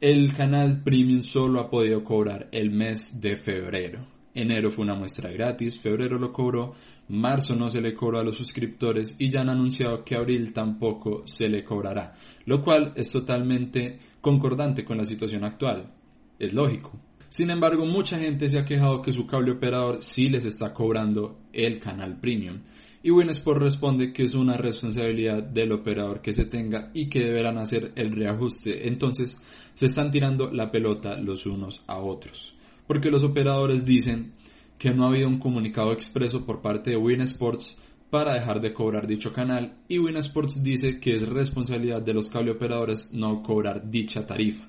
el 0.00 0.32
canal 0.32 0.82
Premium 0.82 1.22
solo 1.22 1.60
ha 1.60 1.70
podido 1.70 2.02
cobrar 2.02 2.48
el 2.52 2.70
mes 2.70 3.20
de 3.20 3.36
febrero. 3.36 4.13
Enero 4.34 4.70
fue 4.70 4.84
una 4.84 4.94
muestra 4.94 5.30
gratis, 5.30 5.78
febrero 5.78 6.18
lo 6.18 6.32
cobró, 6.32 6.74
marzo 7.08 7.54
no 7.54 7.70
se 7.70 7.80
le 7.80 7.94
cobró 7.94 8.18
a 8.18 8.24
los 8.24 8.36
suscriptores 8.36 9.14
y 9.18 9.30
ya 9.30 9.40
han 9.40 9.48
anunciado 9.48 10.04
que 10.04 10.16
abril 10.16 10.52
tampoco 10.52 11.22
se 11.26 11.48
le 11.48 11.62
cobrará, 11.62 12.14
lo 12.46 12.60
cual 12.60 12.92
es 12.96 13.12
totalmente 13.12 13.98
concordante 14.20 14.84
con 14.84 14.98
la 14.98 15.04
situación 15.04 15.44
actual. 15.44 15.92
Es 16.38 16.52
lógico. 16.52 16.92
Sin 17.28 17.50
embargo, 17.50 17.86
mucha 17.86 18.18
gente 18.18 18.48
se 18.48 18.58
ha 18.58 18.64
quejado 18.64 19.02
que 19.02 19.12
su 19.12 19.26
cable 19.26 19.52
operador 19.52 20.02
sí 20.02 20.28
les 20.28 20.44
está 20.44 20.72
cobrando 20.72 21.38
el 21.52 21.78
canal 21.78 22.18
premium 22.18 22.60
y 23.04 23.10
Winsport 23.10 23.60
responde 23.60 24.14
que 24.14 24.22
es 24.22 24.34
una 24.34 24.56
responsabilidad 24.56 25.42
del 25.42 25.72
operador 25.72 26.22
que 26.22 26.32
se 26.32 26.46
tenga 26.46 26.90
y 26.94 27.10
que 27.10 27.20
deberán 27.20 27.58
hacer 27.58 27.92
el 27.96 28.12
reajuste. 28.12 28.88
Entonces 28.88 29.36
se 29.74 29.86
están 29.86 30.10
tirando 30.10 30.50
la 30.50 30.70
pelota 30.70 31.18
los 31.18 31.44
unos 31.44 31.84
a 31.86 31.98
otros. 31.98 32.54
Porque 32.86 33.10
los 33.10 33.24
operadores 33.24 33.84
dicen 33.84 34.34
que 34.78 34.92
no 34.92 35.04
ha 35.04 35.08
habido 35.08 35.28
un 35.28 35.38
comunicado 35.38 35.92
expreso 35.92 36.44
por 36.44 36.60
parte 36.60 36.90
de 36.90 36.96
Winsports 36.96 37.76
para 38.10 38.34
dejar 38.34 38.60
de 38.60 38.72
cobrar 38.72 39.06
dicho 39.06 39.32
canal 39.32 39.78
y 39.88 39.98
Winsports 39.98 40.62
dice 40.62 41.00
que 41.00 41.14
es 41.14 41.28
responsabilidad 41.28 42.02
de 42.02 42.14
los 42.14 42.30
cable 42.30 42.52
operadores 42.52 43.12
no 43.12 43.42
cobrar 43.42 43.90
dicha 43.90 44.24
tarifa. 44.24 44.68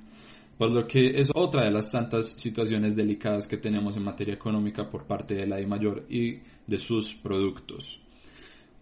Por 0.57 0.72
lo 0.72 0.88
que 0.88 1.19
es 1.19 1.29
otra 1.36 1.65
de 1.65 1.72
las 1.72 1.91
tantas 1.91 2.29
situaciones 2.29 2.95
delicadas 2.95 3.45
que 3.45 3.57
tenemos 3.57 3.98
en 3.98 4.03
materia 4.03 4.34
económica 4.34 4.89
por 4.89 5.05
parte 5.05 5.36
de 5.36 5.45
la 5.45 5.60
I 5.60 5.65
mayor 5.65 6.05
y 6.10 6.39
de 6.65 6.77
sus 6.77 7.13
productos. 7.13 8.00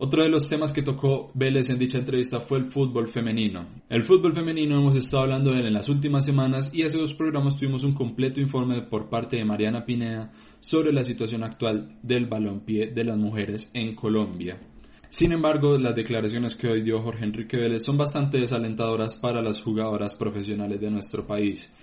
Otro 0.05 0.21
de 0.21 0.27
los 0.27 0.49
temas 0.49 0.73
que 0.73 0.81
tocó 0.81 1.31
Vélez 1.33 1.69
en 1.69 1.79
dicha 1.79 1.97
entrevista 1.97 2.39
fue 2.39 2.57
el 2.57 2.65
fútbol 2.65 3.07
femenino. 3.07 3.65
El 3.87 4.03
fútbol 4.03 4.33
femenino 4.33 4.77
hemos 4.77 4.97
estado 4.97 5.23
hablando 5.23 5.51
de 5.51 5.61
él 5.61 5.67
en 5.67 5.73
las 5.75 5.87
últimas 5.87 6.25
semanas 6.25 6.71
y 6.73 6.83
hace 6.83 6.97
dos 6.97 7.13
programas 7.13 7.55
tuvimos 7.55 7.85
un 7.85 7.93
completo 7.93 8.41
informe 8.41 8.81
por 8.81 9.07
parte 9.07 9.37
de 9.37 9.45
Mariana 9.45 9.85
Pineda 9.85 10.29
sobre 10.59 10.91
la 10.91 11.05
situación 11.05 11.45
actual 11.45 11.99
del 12.03 12.25
balompié 12.25 12.87
de 12.87 13.05
las 13.05 13.15
mujeres 13.15 13.71
en 13.73 13.95
Colombia. 13.95 14.59
Sin 15.07 15.31
embargo, 15.31 15.77
las 15.77 15.95
declaraciones 15.95 16.57
que 16.57 16.67
hoy 16.67 16.81
dio 16.81 17.01
Jorge 17.01 17.23
Enrique 17.23 17.55
Vélez 17.55 17.83
son 17.85 17.95
bastante 17.95 18.39
desalentadoras 18.39 19.15
para 19.15 19.41
las 19.41 19.61
jugadoras 19.63 20.15
profesionales 20.15 20.81
de 20.81 20.91
nuestro 20.91 21.25
país 21.25 21.73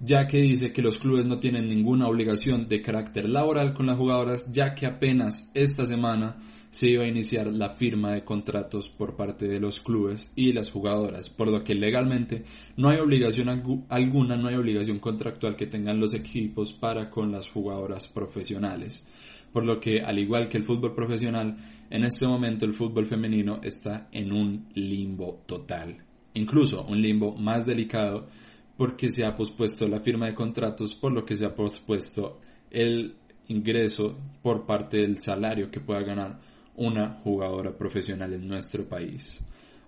ya 0.00 0.26
que 0.26 0.38
dice 0.38 0.72
que 0.72 0.82
los 0.82 0.96
clubes 0.96 1.26
no 1.26 1.40
tienen 1.40 1.66
ninguna 1.66 2.06
obligación 2.06 2.68
de 2.68 2.80
carácter 2.82 3.28
laboral 3.28 3.74
con 3.74 3.86
las 3.86 3.96
jugadoras, 3.96 4.46
ya 4.52 4.72
que 4.72 4.86
apenas 4.86 5.50
esta 5.54 5.86
semana 5.86 6.36
se 6.70 6.90
iba 6.90 7.04
a 7.04 7.08
iniciar 7.08 7.46
la 7.46 7.70
firma 7.70 8.12
de 8.12 8.24
contratos 8.24 8.88
por 8.88 9.16
parte 9.16 9.48
de 9.48 9.60
los 9.60 9.80
clubes 9.80 10.30
y 10.34 10.52
las 10.52 10.70
jugadoras, 10.70 11.30
por 11.30 11.50
lo 11.50 11.64
que 11.64 11.74
legalmente 11.74 12.44
no 12.76 12.90
hay 12.90 12.98
obligación 12.98 13.48
alguna, 13.88 14.36
no 14.36 14.48
hay 14.48 14.56
obligación 14.56 14.98
contractual 14.98 15.56
que 15.56 15.66
tengan 15.66 15.98
los 15.98 16.14
equipos 16.14 16.72
para 16.72 17.08
con 17.08 17.32
las 17.32 17.48
jugadoras 17.48 18.06
profesionales. 18.08 19.04
Por 19.52 19.64
lo 19.64 19.80
que, 19.80 20.02
al 20.02 20.18
igual 20.18 20.48
que 20.48 20.58
el 20.58 20.64
fútbol 20.64 20.94
profesional, 20.94 21.56
en 21.88 22.04
este 22.04 22.26
momento 22.26 22.66
el 22.66 22.74
fútbol 22.74 23.06
femenino 23.06 23.60
está 23.62 24.08
en 24.12 24.32
un 24.32 24.68
limbo 24.74 25.42
total, 25.46 26.04
incluso 26.34 26.84
un 26.84 27.00
limbo 27.00 27.34
más 27.34 27.64
delicado 27.64 28.28
porque 28.76 29.10
se 29.10 29.24
ha 29.24 29.34
pospuesto 29.34 29.88
la 29.88 30.00
firma 30.00 30.26
de 30.26 30.34
contratos, 30.34 30.94
por 30.94 31.12
lo 31.12 31.24
que 31.24 31.34
se 31.34 31.46
ha 31.46 31.54
pospuesto 31.54 32.40
el 32.70 33.16
ingreso 33.48 34.16
por 34.42 34.66
parte 34.66 34.98
del 34.98 35.20
salario 35.20 35.70
que 35.70 35.80
pueda 35.80 36.02
ganar 36.02 36.38
una 36.78 37.20
jugadora 37.22 37.76
profesional 37.76 38.32
en 38.32 38.48
nuestro 38.48 38.88
país. 38.88 39.40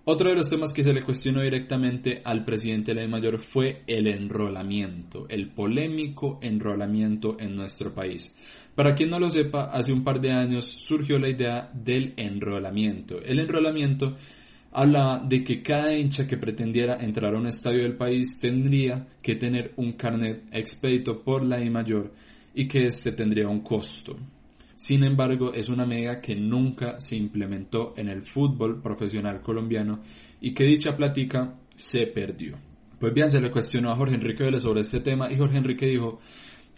Otro 0.03 0.29
de 0.29 0.35
los 0.35 0.49
temas 0.49 0.73
que 0.73 0.83
se 0.83 0.93
le 0.93 1.03
cuestionó 1.03 1.41
directamente 1.41 2.21
al 2.25 2.43
presidente 2.43 2.93
de 2.93 3.01
la 3.01 3.07
Mayor 3.07 3.39
fue 3.39 3.83
el 3.85 4.07
enrolamiento, 4.07 5.27
el 5.29 5.49
polémico 5.49 6.39
enrolamiento 6.41 7.37
en 7.39 7.55
nuestro 7.55 7.93
país. 7.93 8.35
Para 8.73 8.95
quien 8.95 9.11
no 9.11 9.19
lo 9.19 9.29
sepa, 9.29 9.65
hace 9.65 9.93
un 9.93 10.03
par 10.03 10.19
de 10.19 10.31
años 10.31 10.65
surgió 10.65 11.19
la 11.19 11.29
idea 11.29 11.69
del 11.73 12.13
enrolamiento. 12.17 13.21
El 13.21 13.39
enrolamiento 13.39 14.15
habla 14.71 15.21
de 15.23 15.43
que 15.43 15.61
cada 15.61 15.93
hincha 15.95 16.25
que 16.25 16.37
pretendiera 16.37 16.95
entrar 16.99 17.35
a 17.35 17.37
un 17.37 17.45
estadio 17.45 17.83
del 17.83 17.95
país 17.95 18.39
tendría 18.39 19.07
que 19.21 19.35
tener 19.35 19.73
un 19.75 19.93
carnet 19.93 20.45
expedito 20.51 21.21
por 21.21 21.45
la 21.45 21.63
I 21.63 21.69
mayor 21.69 22.11
y 22.55 22.67
que 22.67 22.87
este 22.87 23.11
tendría 23.11 23.47
un 23.47 23.61
costo. 23.61 24.17
Sin 24.81 25.03
embargo, 25.03 25.53
es 25.53 25.69
una 25.69 25.85
medida 25.85 26.19
que 26.19 26.35
nunca 26.35 26.99
se 26.99 27.15
implementó 27.15 27.93
en 27.97 28.09
el 28.09 28.23
fútbol 28.23 28.81
profesional 28.81 29.39
colombiano 29.39 30.01
y 30.41 30.55
que 30.55 30.63
dicha 30.63 30.97
plática 30.97 31.53
se 31.75 32.07
perdió. 32.07 32.57
Pues 32.99 33.13
bien, 33.13 33.29
se 33.29 33.39
le 33.39 33.51
cuestionó 33.51 33.91
a 33.91 33.95
Jorge 33.95 34.15
Enrique 34.15 34.43
Vélez 34.43 34.63
sobre 34.63 34.81
este 34.81 34.99
tema 34.99 35.31
y 35.31 35.37
Jorge 35.37 35.59
Enrique 35.59 35.85
dijo 35.85 36.19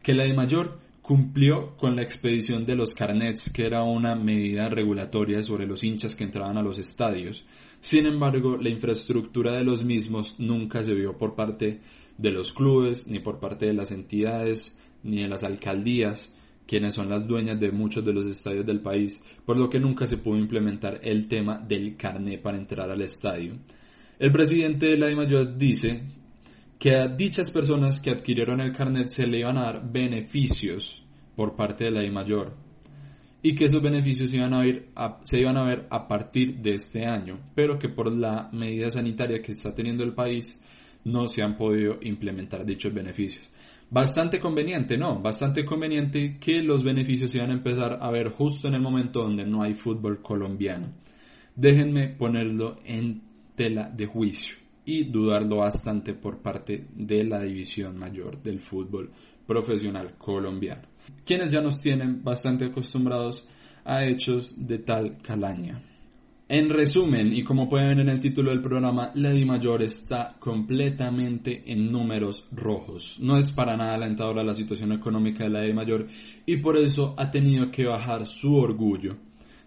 que 0.01 0.13
la 0.13 0.27
I 0.27 0.33
mayor 0.33 0.79
cumplió 1.01 1.77
con 1.77 1.95
la 1.95 2.01
expedición 2.01 2.65
de 2.65 2.75
los 2.75 2.93
carnets, 2.93 3.49
que 3.49 3.65
era 3.65 3.83
una 3.83 4.15
medida 4.15 4.67
regulatoria 4.67 5.41
sobre 5.41 5.65
los 5.65 5.81
hinchas 5.81 6.13
que 6.13 6.25
entraban 6.25 6.57
a 6.57 6.61
los 6.61 6.79
estadios. 6.79 7.45
Sin 7.79 8.05
embargo, 8.05 8.57
la 8.57 8.67
infraestructura 8.67 9.53
de 9.53 9.63
los 9.63 9.85
mismos 9.85 10.41
nunca 10.41 10.83
se 10.83 10.93
vio 10.93 11.17
por 11.17 11.35
parte 11.35 11.79
de 12.17 12.31
los 12.31 12.51
clubes, 12.51 13.07
ni 13.07 13.19
por 13.19 13.39
parte 13.39 13.65
de 13.65 13.73
las 13.73 13.93
entidades, 13.93 14.77
ni 15.03 15.21
de 15.21 15.29
las 15.29 15.43
alcaldías, 15.43 16.33
quienes 16.65 16.93
son 16.93 17.09
las 17.09 17.27
dueñas 17.27 17.59
de 17.59 17.71
muchos 17.71 18.03
de 18.05 18.13
los 18.13 18.25
estadios 18.25 18.65
del 18.65 18.81
país, 18.81 19.21
por 19.45 19.57
lo 19.57 19.69
que 19.69 19.79
nunca 19.79 20.07
se 20.07 20.17
pudo 20.17 20.37
implementar 20.37 20.99
el 21.03 21.27
tema 21.27 21.57
del 21.57 21.95
carnet 21.97 22.41
para 22.41 22.57
entrar 22.57 22.89
al 22.89 23.01
estadio. 23.01 23.53
El 24.19 24.31
presidente 24.31 24.87
de 24.87 24.97
la 24.97 25.07
DIMAYOR 25.07 25.57
dice 25.57 26.03
que 26.79 26.95
a 26.95 27.07
dichas 27.07 27.51
personas 27.51 27.99
que 27.99 28.11
adquirieron 28.11 28.59
el 28.59 28.73
carnet 28.73 29.09
se 29.09 29.25
le 29.25 29.39
iban 29.39 29.57
a 29.57 29.63
dar 29.63 29.91
beneficios 29.91 31.03
por 31.35 31.55
parte 31.55 31.85
de 31.85 31.91
la 31.91 32.03
I 32.03 32.11
mayor 32.11 32.55
y 33.41 33.55
que 33.55 33.65
esos 33.65 33.81
beneficios 33.81 34.33
iban 34.33 34.53
a 34.53 34.65
ir 34.65 34.89
se 35.23 35.39
iban 35.39 35.57
a 35.57 35.65
ver 35.65 35.87
a 35.89 36.07
partir 36.07 36.57
de 36.59 36.75
este 36.75 37.05
año, 37.05 37.39
pero 37.53 37.77
que 37.77 37.89
por 37.89 38.11
la 38.11 38.49
medida 38.53 38.89
sanitaria 38.89 39.41
que 39.41 39.51
está 39.51 39.73
teniendo 39.73 40.03
el 40.03 40.13
país 40.13 40.61
no 41.03 41.27
se 41.27 41.41
han 41.41 41.57
podido 41.57 41.97
implementar 42.01 42.65
dichos 42.65 42.93
beneficios. 42.93 43.49
Bastante 43.93 44.39
conveniente, 44.39 44.97
¿no? 44.97 45.21
Bastante 45.21 45.63
conveniente 45.63 46.39
que 46.39 46.63
los 46.63 46.83
beneficios 46.83 47.29
se 47.29 47.39
a 47.39 47.45
empezar 47.45 47.99
a 48.01 48.09
ver 48.09 48.31
justo 48.31 48.67
en 48.67 48.73
el 48.73 48.81
momento 48.81 49.21
donde 49.21 49.45
no 49.45 49.61
hay 49.61 49.75
fútbol 49.75 50.19
colombiano. 50.19 50.95
Déjenme 51.55 52.07
ponerlo 52.07 52.79
en 52.85 53.21
tela 53.53 53.91
de 53.95 54.07
juicio 54.07 54.57
y 54.83 55.03
dudarlo 55.03 55.57
bastante 55.57 56.15
por 56.15 56.41
parte 56.41 56.87
de 56.95 57.23
la 57.23 57.39
división 57.41 57.95
mayor 57.99 58.41
del 58.41 58.61
fútbol 58.61 59.11
profesional 59.45 60.17
colombiano, 60.17 60.87
quienes 61.23 61.51
ya 61.51 61.61
nos 61.61 61.79
tienen 61.79 62.23
bastante 62.23 62.65
acostumbrados 62.65 63.47
a 63.85 64.05
hechos 64.05 64.55
de 64.57 64.79
tal 64.79 65.19
calaña. 65.21 65.79
En 66.55 66.69
resumen, 66.69 67.33
y 67.33 67.43
como 67.43 67.67
pueden 67.67 67.87
ver 67.87 67.99
en 68.01 68.09
el 68.09 68.19
título 68.19 68.51
del 68.51 68.61
programa, 68.61 69.09
la 69.15 69.31
Di 69.31 69.43
Mayor 69.43 69.81
está 69.81 70.35
completamente 70.37 71.63
en 71.65 71.91
números 71.91 72.47
rojos. 72.51 73.17
No 73.19 73.37
es 73.37 73.51
para 73.51 73.75
nada 73.75 73.95
alentadora 73.95 74.43
la 74.43 74.53
situación 74.53 74.91
económica 74.91 75.45
de 75.45 75.49
la 75.49 75.61
Di 75.61 75.73
Mayor 75.73 76.05
y 76.45 76.57
por 76.57 76.77
eso 76.77 77.15
ha 77.17 77.31
tenido 77.31 77.71
que 77.71 77.87
bajar 77.87 78.27
su 78.27 78.53
orgullo, 78.55 79.15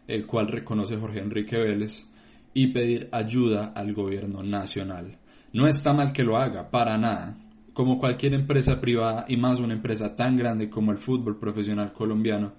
el 0.07 0.27
cual 0.27 0.47
reconoce 0.47 0.97
Jorge 0.97 1.19
Enrique 1.19 1.59
Vélez, 1.59 2.09
y 2.55 2.69
pedir 2.69 3.09
ayuda 3.11 3.73
al 3.75 3.93
gobierno 3.93 4.45
nacional. 4.45 5.19
No 5.53 5.67
está 5.67 5.93
mal 5.93 6.13
que 6.13 6.23
lo 6.23 6.37
haga, 6.37 6.71
para 6.71 6.97
nada. 6.97 7.37
Como 7.73 7.99
cualquier 7.99 8.35
empresa 8.35 8.81
privada 8.81 9.25
y 9.27 9.37
más 9.37 9.59
una 9.59 9.75
empresa 9.75 10.15
tan 10.15 10.37
grande 10.37 10.71
como 10.71 10.93
el 10.93 10.99
fútbol 10.99 11.37
profesional 11.37 11.93
colombiano, 11.93 12.53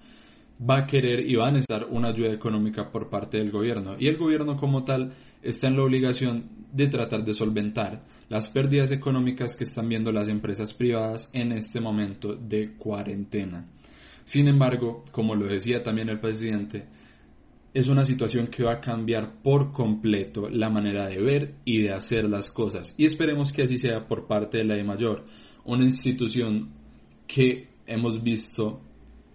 va 0.59 0.79
a 0.79 0.87
querer 0.87 1.25
y 1.25 1.35
va 1.35 1.47
a 1.47 1.51
necesitar 1.51 1.87
una 1.89 2.09
ayuda 2.09 2.33
económica 2.33 2.89
por 2.91 3.09
parte 3.09 3.37
del 3.37 3.51
gobierno. 3.51 3.95
Y 3.99 4.07
el 4.07 4.17
gobierno 4.17 4.57
como 4.57 4.83
tal 4.83 5.13
está 5.41 5.67
en 5.67 5.77
la 5.77 5.83
obligación 5.83 6.49
de 6.73 6.87
tratar 6.87 7.23
de 7.23 7.33
solventar 7.33 8.03
las 8.29 8.49
pérdidas 8.49 8.91
económicas 8.91 9.55
que 9.55 9.63
están 9.63 9.87
viendo 9.87 10.11
las 10.11 10.27
empresas 10.27 10.73
privadas 10.73 11.29
en 11.33 11.51
este 11.51 11.79
momento 11.79 12.35
de 12.35 12.73
cuarentena. 12.73 13.65
Sin 14.25 14.47
embargo, 14.47 15.05
como 15.11 15.35
lo 15.35 15.47
decía 15.47 15.81
también 15.83 16.09
el 16.09 16.19
presidente, 16.19 16.85
es 17.73 17.87
una 17.87 18.03
situación 18.03 18.47
que 18.47 18.63
va 18.63 18.73
a 18.73 18.81
cambiar 18.81 19.41
por 19.41 19.71
completo 19.71 20.49
la 20.49 20.69
manera 20.69 21.07
de 21.07 21.21
ver 21.21 21.55
y 21.63 21.83
de 21.83 21.93
hacer 21.93 22.27
las 22.27 22.49
cosas. 22.49 22.93
Y 22.97 23.05
esperemos 23.05 23.53
que 23.53 23.63
así 23.63 23.77
sea 23.77 24.07
por 24.07 24.27
parte 24.27 24.57
de 24.57 24.65
la 24.65 24.75
de 24.75 24.83
Mayor, 24.83 25.25
una 25.63 25.83
institución 25.83 26.71
que 27.27 27.69
hemos 27.85 28.23
visto 28.23 28.81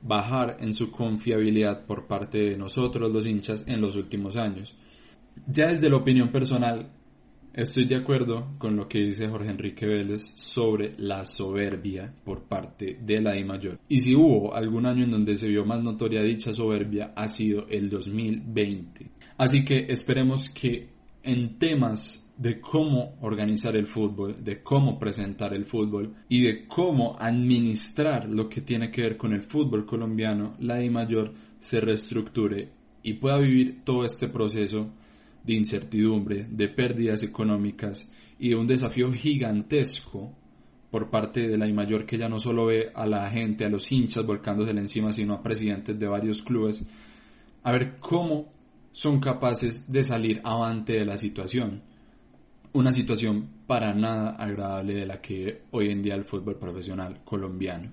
bajar 0.02 0.56
en 0.60 0.74
su 0.74 0.90
confiabilidad 0.90 1.86
por 1.86 2.06
parte 2.06 2.38
de 2.38 2.56
nosotros 2.56 3.10
los 3.10 3.26
hinchas 3.26 3.64
en 3.66 3.80
los 3.80 3.96
últimos 3.96 4.36
años. 4.36 4.74
Ya 5.46 5.68
desde 5.68 5.88
la 5.88 5.96
opinión 5.96 6.30
personal, 6.30 6.90
estoy 7.54 7.86
de 7.86 7.96
acuerdo 7.96 8.54
con 8.58 8.76
lo 8.76 8.88
que 8.88 8.98
dice 8.98 9.28
Jorge 9.28 9.50
Enrique 9.50 9.86
Vélez 9.86 10.22
sobre 10.36 10.94
la 10.98 11.24
soberbia 11.24 12.12
por 12.24 12.44
parte 12.44 12.98
de 13.00 13.20
la 13.20 13.36
I 13.36 13.44
mayor. 13.44 13.78
Y 13.88 14.00
si 14.00 14.14
hubo 14.14 14.54
algún 14.54 14.86
año 14.86 15.04
en 15.04 15.10
donde 15.10 15.36
se 15.36 15.48
vio 15.48 15.64
más 15.64 15.82
notoria 15.82 16.22
dicha 16.22 16.52
soberbia, 16.52 17.12
ha 17.14 17.28
sido 17.28 17.66
el 17.68 17.88
2020. 17.88 19.10
Así 19.38 19.64
que 19.64 19.86
esperemos 19.88 20.50
que 20.50 20.88
en 21.22 21.58
temas 21.58 22.21
de 22.42 22.60
cómo 22.60 23.14
organizar 23.20 23.76
el 23.76 23.86
fútbol, 23.86 24.42
de 24.42 24.64
cómo 24.64 24.98
presentar 24.98 25.54
el 25.54 25.64
fútbol 25.64 26.12
y 26.28 26.42
de 26.42 26.66
cómo 26.66 27.14
administrar 27.16 28.28
lo 28.28 28.48
que 28.48 28.62
tiene 28.62 28.90
que 28.90 29.02
ver 29.02 29.16
con 29.16 29.32
el 29.32 29.42
fútbol 29.42 29.86
colombiano, 29.86 30.56
la 30.58 30.82
I 30.82 30.90
mayor 30.90 31.32
se 31.60 31.80
reestructure 31.80 32.68
y 33.04 33.14
pueda 33.14 33.38
vivir 33.38 33.84
todo 33.84 34.04
este 34.04 34.26
proceso 34.26 34.90
de 35.44 35.54
incertidumbre, 35.54 36.48
de 36.50 36.68
pérdidas 36.68 37.22
económicas 37.22 38.10
y 38.40 38.48
de 38.48 38.56
un 38.56 38.66
desafío 38.66 39.12
gigantesco 39.12 40.32
por 40.90 41.10
parte 41.10 41.46
de 41.46 41.56
la 41.56 41.68
I 41.68 41.72
mayor 41.72 42.04
que 42.04 42.18
ya 42.18 42.28
no 42.28 42.40
solo 42.40 42.66
ve 42.66 42.90
a 42.92 43.06
la 43.06 43.30
gente, 43.30 43.64
a 43.64 43.68
los 43.68 43.92
hinchas 43.92 44.26
volcándose 44.26 44.72
encima, 44.72 45.12
sino 45.12 45.34
a 45.34 45.42
presidentes 45.44 45.96
de 45.96 46.08
varios 46.08 46.42
clubes, 46.42 46.84
a 47.62 47.70
ver 47.70 47.94
cómo 48.00 48.50
son 48.90 49.20
capaces 49.20 49.92
de 49.92 50.02
salir 50.02 50.40
avante 50.42 50.94
de 50.94 51.04
la 51.04 51.16
situación 51.16 51.91
una 52.72 52.92
situación 52.92 53.48
para 53.66 53.94
nada 53.94 54.30
agradable 54.30 54.94
de 54.94 55.06
la 55.06 55.20
que 55.20 55.62
hoy 55.70 55.90
en 55.90 56.02
día 56.02 56.14
el 56.14 56.24
fútbol 56.24 56.56
profesional 56.56 57.20
colombiano. 57.24 57.90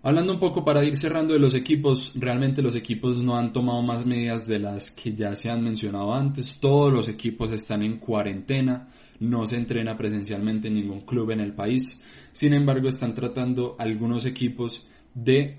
Hablando 0.00 0.32
un 0.32 0.38
poco 0.38 0.64
para 0.64 0.84
ir 0.84 0.96
cerrando 0.96 1.34
de 1.34 1.40
los 1.40 1.54
equipos, 1.54 2.12
realmente 2.14 2.62
los 2.62 2.76
equipos 2.76 3.20
no 3.20 3.36
han 3.36 3.52
tomado 3.52 3.82
más 3.82 4.06
medidas 4.06 4.46
de 4.46 4.60
las 4.60 4.92
que 4.92 5.12
ya 5.12 5.34
se 5.34 5.50
han 5.50 5.62
mencionado 5.62 6.14
antes. 6.14 6.56
Todos 6.60 6.92
los 6.92 7.08
equipos 7.08 7.50
están 7.50 7.82
en 7.82 7.98
cuarentena, 7.98 8.88
no 9.18 9.44
se 9.44 9.56
entrena 9.56 9.96
presencialmente 9.96 10.68
en 10.68 10.74
ningún 10.74 11.00
club 11.00 11.32
en 11.32 11.40
el 11.40 11.52
país. 11.52 12.00
Sin 12.30 12.54
embargo, 12.54 12.88
están 12.88 13.12
tratando 13.12 13.74
algunos 13.76 14.24
equipos 14.24 14.86
de 15.14 15.58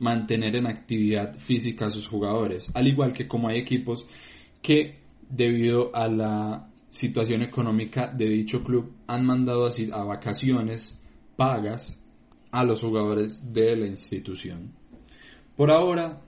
mantener 0.00 0.56
en 0.56 0.66
actividad 0.66 1.38
física 1.38 1.86
a 1.86 1.90
sus 1.90 2.06
jugadores, 2.06 2.70
al 2.74 2.86
igual 2.86 3.14
que 3.14 3.26
como 3.26 3.48
hay 3.48 3.58
equipos 3.58 4.06
que 4.60 4.98
debido 5.30 5.94
a 5.94 6.08
la 6.08 6.67
situación 6.90 7.42
económica 7.42 8.06
de 8.06 8.28
dicho 8.28 8.62
club 8.62 8.92
han 9.06 9.24
mandado 9.24 9.66
así 9.66 9.90
a 9.92 10.04
vacaciones 10.04 11.00
pagas 11.36 12.00
a 12.50 12.64
los 12.64 12.80
jugadores 12.80 13.52
de 13.52 13.76
la 13.76 13.86
institución. 13.86 14.72
Por 15.56 15.70
ahora, 15.70 16.22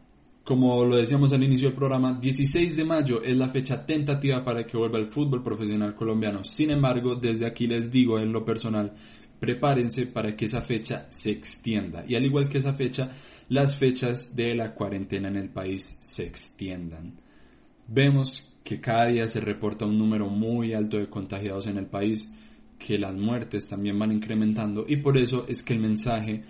como 0.44 0.84
lo 0.84 0.96
decíamos 0.96 1.32
al 1.32 1.44
inicio 1.44 1.68
del 1.68 1.76
programa, 1.76 2.12
16 2.12 2.76
de 2.76 2.84
mayo 2.84 3.22
es 3.22 3.36
la 3.36 3.48
fecha 3.48 3.84
tentativa 3.86 4.44
para 4.44 4.64
que 4.66 4.76
vuelva 4.76 4.98
el 4.98 5.06
fútbol 5.06 5.42
profesional 5.42 5.94
colombiano. 5.94 6.44
Sin 6.44 6.70
embargo, 6.70 7.14
desde 7.14 7.46
aquí 7.46 7.66
les 7.66 7.90
digo 7.90 8.18
en 8.18 8.32
lo 8.32 8.44
personal, 8.44 8.92
prepárense 9.38 10.06
para 10.06 10.36
que 10.36 10.44
esa 10.46 10.60
fecha 10.60 11.06
se 11.08 11.30
extienda. 11.30 12.04
Y 12.06 12.14
al 12.14 12.24
igual 12.24 12.48
que 12.48 12.58
esa 12.58 12.74
fecha, 12.74 13.10
las 13.48 13.76
fechas 13.76 14.34
de 14.34 14.54
la 14.54 14.74
cuarentena 14.74 15.28
en 15.28 15.36
el 15.36 15.50
país 15.50 15.98
se 16.00 16.24
extiendan. 16.24 17.20
Vemos 17.86 18.49
que 18.62 18.80
cada 18.80 19.06
día 19.06 19.26
se 19.28 19.40
reporta 19.40 19.86
un 19.86 19.98
número 19.98 20.28
muy 20.28 20.72
alto 20.72 20.98
de 20.98 21.08
contagiados 21.08 21.66
en 21.66 21.78
el 21.78 21.86
país, 21.86 22.32
que 22.78 22.98
las 22.98 23.14
muertes 23.14 23.68
también 23.68 23.98
van 23.98 24.12
incrementando 24.12 24.84
y 24.88 24.96
por 24.96 25.18
eso 25.18 25.46
es 25.46 25.62
que 25.62 25.74
el 25.74 25.80
mensaje 25.80 26.42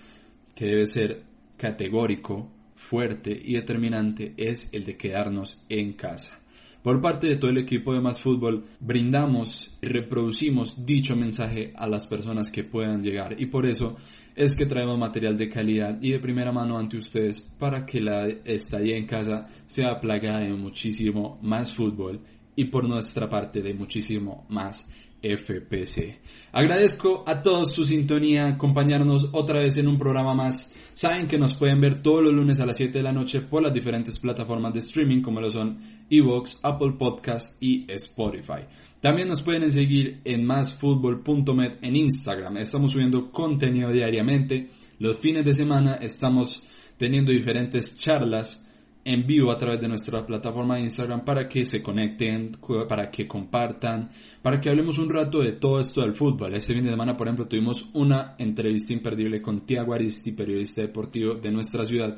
que 0.54 0.66
debe 0.66 0.86
ser 0.86 1.22
categórico, 1.56 2.50
fuerte 2.74 3.38
y 3.44 3.54
determinante 3.54 4.32
es 4.36 4.68
el 4.72 4.84
de 4.84 4.96
quedarnos 4.96 5.62
en 5.68 5.92
casa. 5.92 6.40
Por 6.82 7.02
parte 7.02 7.26
de 7.26 7.36
todo 7.36 7.50
el 7.50 7.58
equipo 7.58 7.92
de 7.92 8.00
Más 8.00 8.20
Fútbol, 8.20 8.64
brindamos 8.80 9.76
y 9.82 9.86
reproducimos 9.86 10.86
dicho 10.86 11.14
mensaje 11.14 11.74
a 11.76 11.86
las 11.86 12.06
personas 12.06 12.50
que 12.50 12.64
puedan 12.64 13.02
llegar 13.02 13.38
y 13.38 13.46
por 13.46 13.66
eso 13.66 13.96
es 14.40 14.56
que 14.56 14.64
traemos 14.64 14.98
material 14.98 15.36
de 15.36 15.50
calidad 15.50 15.98
y 16.00 16.12
de 16.12 16.18
primera 16.18 16.50
mano 16.50 16.78
ante 16.78 16.96
ustedes 16.96 17.42
para 17.42 17.84
que 17.84 18.00
la 18.00 18.26
estadía 18.26 18.96
en 18.96 19.06
casa 19.06 19.46
sea 19.66 20.00
plagada 20.00 20.40
de 20.40 20.54
muchísimo 20.54 21.38
más 21.42 21.74
fútbol 21.74 22.22
y 22.56 22.64
por 22.64 22.88
nuestra 22.88 23.28
parte 23.28 23.62
de 23.62 23.74
muchísimo 23.74 24.46
más 24.48 24.86
FPC. 25.22 26.18
Agradezco 26.52 27.24
a 27.26 27.42
todos 27.42 27.72
su 27.72 27.84
sintonía, 27.84 28.46
acompañarnos 28.46 29.28
otra 29.32 29.60
vez 29.60 29.76
en 29.76 29.86
un 29.86 29.98
programa 29.98 30.34
más. 30.34 30.72
Saben 30.94 31.28
que 31.28 31.38
nos 31.38 31.54
pueden 31.54 31.80
ver 31.80 32.02
todos 32.02 32.24
los 32.24 32.32
lunes 32.32 32.60
a 32.60 32.66
las 32.66 32.76
7 32.76 32.98
de 32.98 33.04
la 33.04 33.12
noche 33.12 33.40
por 33.42 33.62
las 33.62 33.72
diferentes 33.72 34.18
plataformas 34.18 34.72
de 34.72 34.80
streaming 34.80 35.22
como 35.22 35.40
lo 35.40 35.50
son 35.50 35.78
Evox, 36.08 36.60
Apple 36.62 36.92
Podcast 36.98 37.62
y 37.62 37.90
Spotify. 37.92 38.64
También 39.00 39.28
nos 39.28 39.42
pueden 39.42 39.70
seguir 39.70 40.20
en 40.24 40.44
másfutbol.met 40.44 41.78
en 41.82 41.96
Instagram. 41.96 42.56
Estamos 42.56 42.92
subiendo 42.92 43.30
contenido 43.30 43.90
diariamente. 43.92 44.70
Los 44.98 45.18
fines 45.18 45.44
de 45.44 45.54
semana 45.54 45.94
estamos 45.94 46.62
teniendo 46.98 47.32
diferentes 47.32 47.96
charlas 47.96 48.66
en 49.04 49.26
vivo 49.26 49.50
a 49.50 49.56
través 49.56 49.80
de 49.80 49.88
nuestra 49.88 50.24
plataforma 50.24 50.76
de 50.76 50.82
Instagram 50.82 51.24
para 51.24 51.48
que 51.48 51.64
se 51.64 51.82
conecten, 51.82 52.52
para 52.88 53.10
que 53.10 53.26
compartan, 53.26 54.10
para 54.42 54.60
que 54.60 54.68
hablemos 54.68 54.98
un 54.98 55.10
rato 55.10 55.40
de 55.40 55.52
todo 55.52 55.80
esto 55.80 56.02
del 56.02 56.14
fútbol. 56.14 56.54
Este 56.54 56.74
fin 56.74 56.84
de 56.84 56.90
semana, 56.90 57.16
por 57.16 57.26
ejemplo, 57.26 57.48
tuvimos 57.48 57.88
una 57.94 58.34
entrevista 58.38 58.92
imperdible 58.92 59.40
con 59.40 59.64
Tiago 59.64 59.94
Aristi, 59.94 60.32
periodista 60.32 60.82
deportivo 60.82 61.34
de 61.34 61.50
nuestra 61.50 61.84
ciudad. 61.84 62.16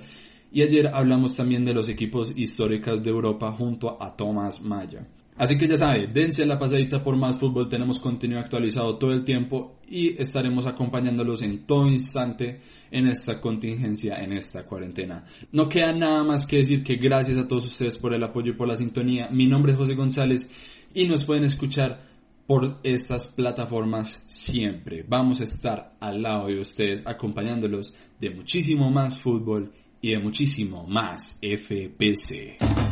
Y 0.50 0.62
ayer 0.62 0.88
hablamos 0.92 1.36
también 1.36 1.64
de 1.64 1.72
los 1.72 1.88
equipos 1.88 2.32
históricos 2.36 3.02
de 3.02 3.10
Europa 3.10 3.52
junto 3.52 4.02
a 4.02 4.14
Tomás 4.14 4.60
Maya. 4.60 5.06
Así 5.36 5.56
que 5.56 5.66
ya 5.66 5.76
sabe, 5.76 6.08
dense 6.08 6.44
la 6.44 6.58
pasadita 6.58 7.02
por 7.02 7.16
más 7.16 7.38
fútbol, 7.38 7.68
tenemos 7.68 7.98
contenido 7.98 8.38
actualizado 8.38 8.98
todo 8.98 9.12
el 9.12 9.24
tiempo 9.24 9.78
y 9.88 10.20
estaremos 10.20 10.66
acompañándolos 10.66 11.40
en 11.40 11.66
todo 11.66 11.88
instante 11.88 12.60
en 12.90 13.08
esta 13.08 13.40
contingencia, 13.40 14.16
en 14.16 14.34
esta 14.34 14.66
cuarentena. 14.66 15.24
No 15.50 15.68
queda 15.68 15.92
nada 15.94 16.22
más 16.22 16.46
que 16.46 16.58
decir 16.58 16.84
que 16.84 16.96
gracias 16.96 17.38
a 17.38 17.48
todos 17.48 17.64
ustedes 17.64 17.96
por 17.96 18.12
el 18.12 18.22
apoyo 18.22 18.52
y 18.52 18.56
por 18.56 18.68
la 18.68 18.76
sintonía. 18.76 19.30
Mi 19.30 19.46
nombre 19.46 19.72
es 19.72 19.78
José 19.78 19.94
González 19.94 20.50
y 20.92 21.06
nos 21.06 21.24
pueden 21.24 21.44
escuchar 21.44 22.12
por 22.46 22.80
estas 22.82 23.28
plataformas 23.28 24.24
siempre. 24.26 25.02
Vamos 25.08 25.40
a 25.40 25.44
estar 25.44 25.96
al 25.98 26.20
lado 26.20 26.48
de 26.48 26.60
ustedes 26.60 27.02
acompañándolos 27.06 27.94
de 28.20 28.30
muchísimo 28.30 28.90
más 28.90 29.18
fútbol 29.18 29.72
y 30.02 30.10
de 30.10 30.18
muchísimo 30.18 30.86
más 30.86 31.38
FPC. 31.40 32.91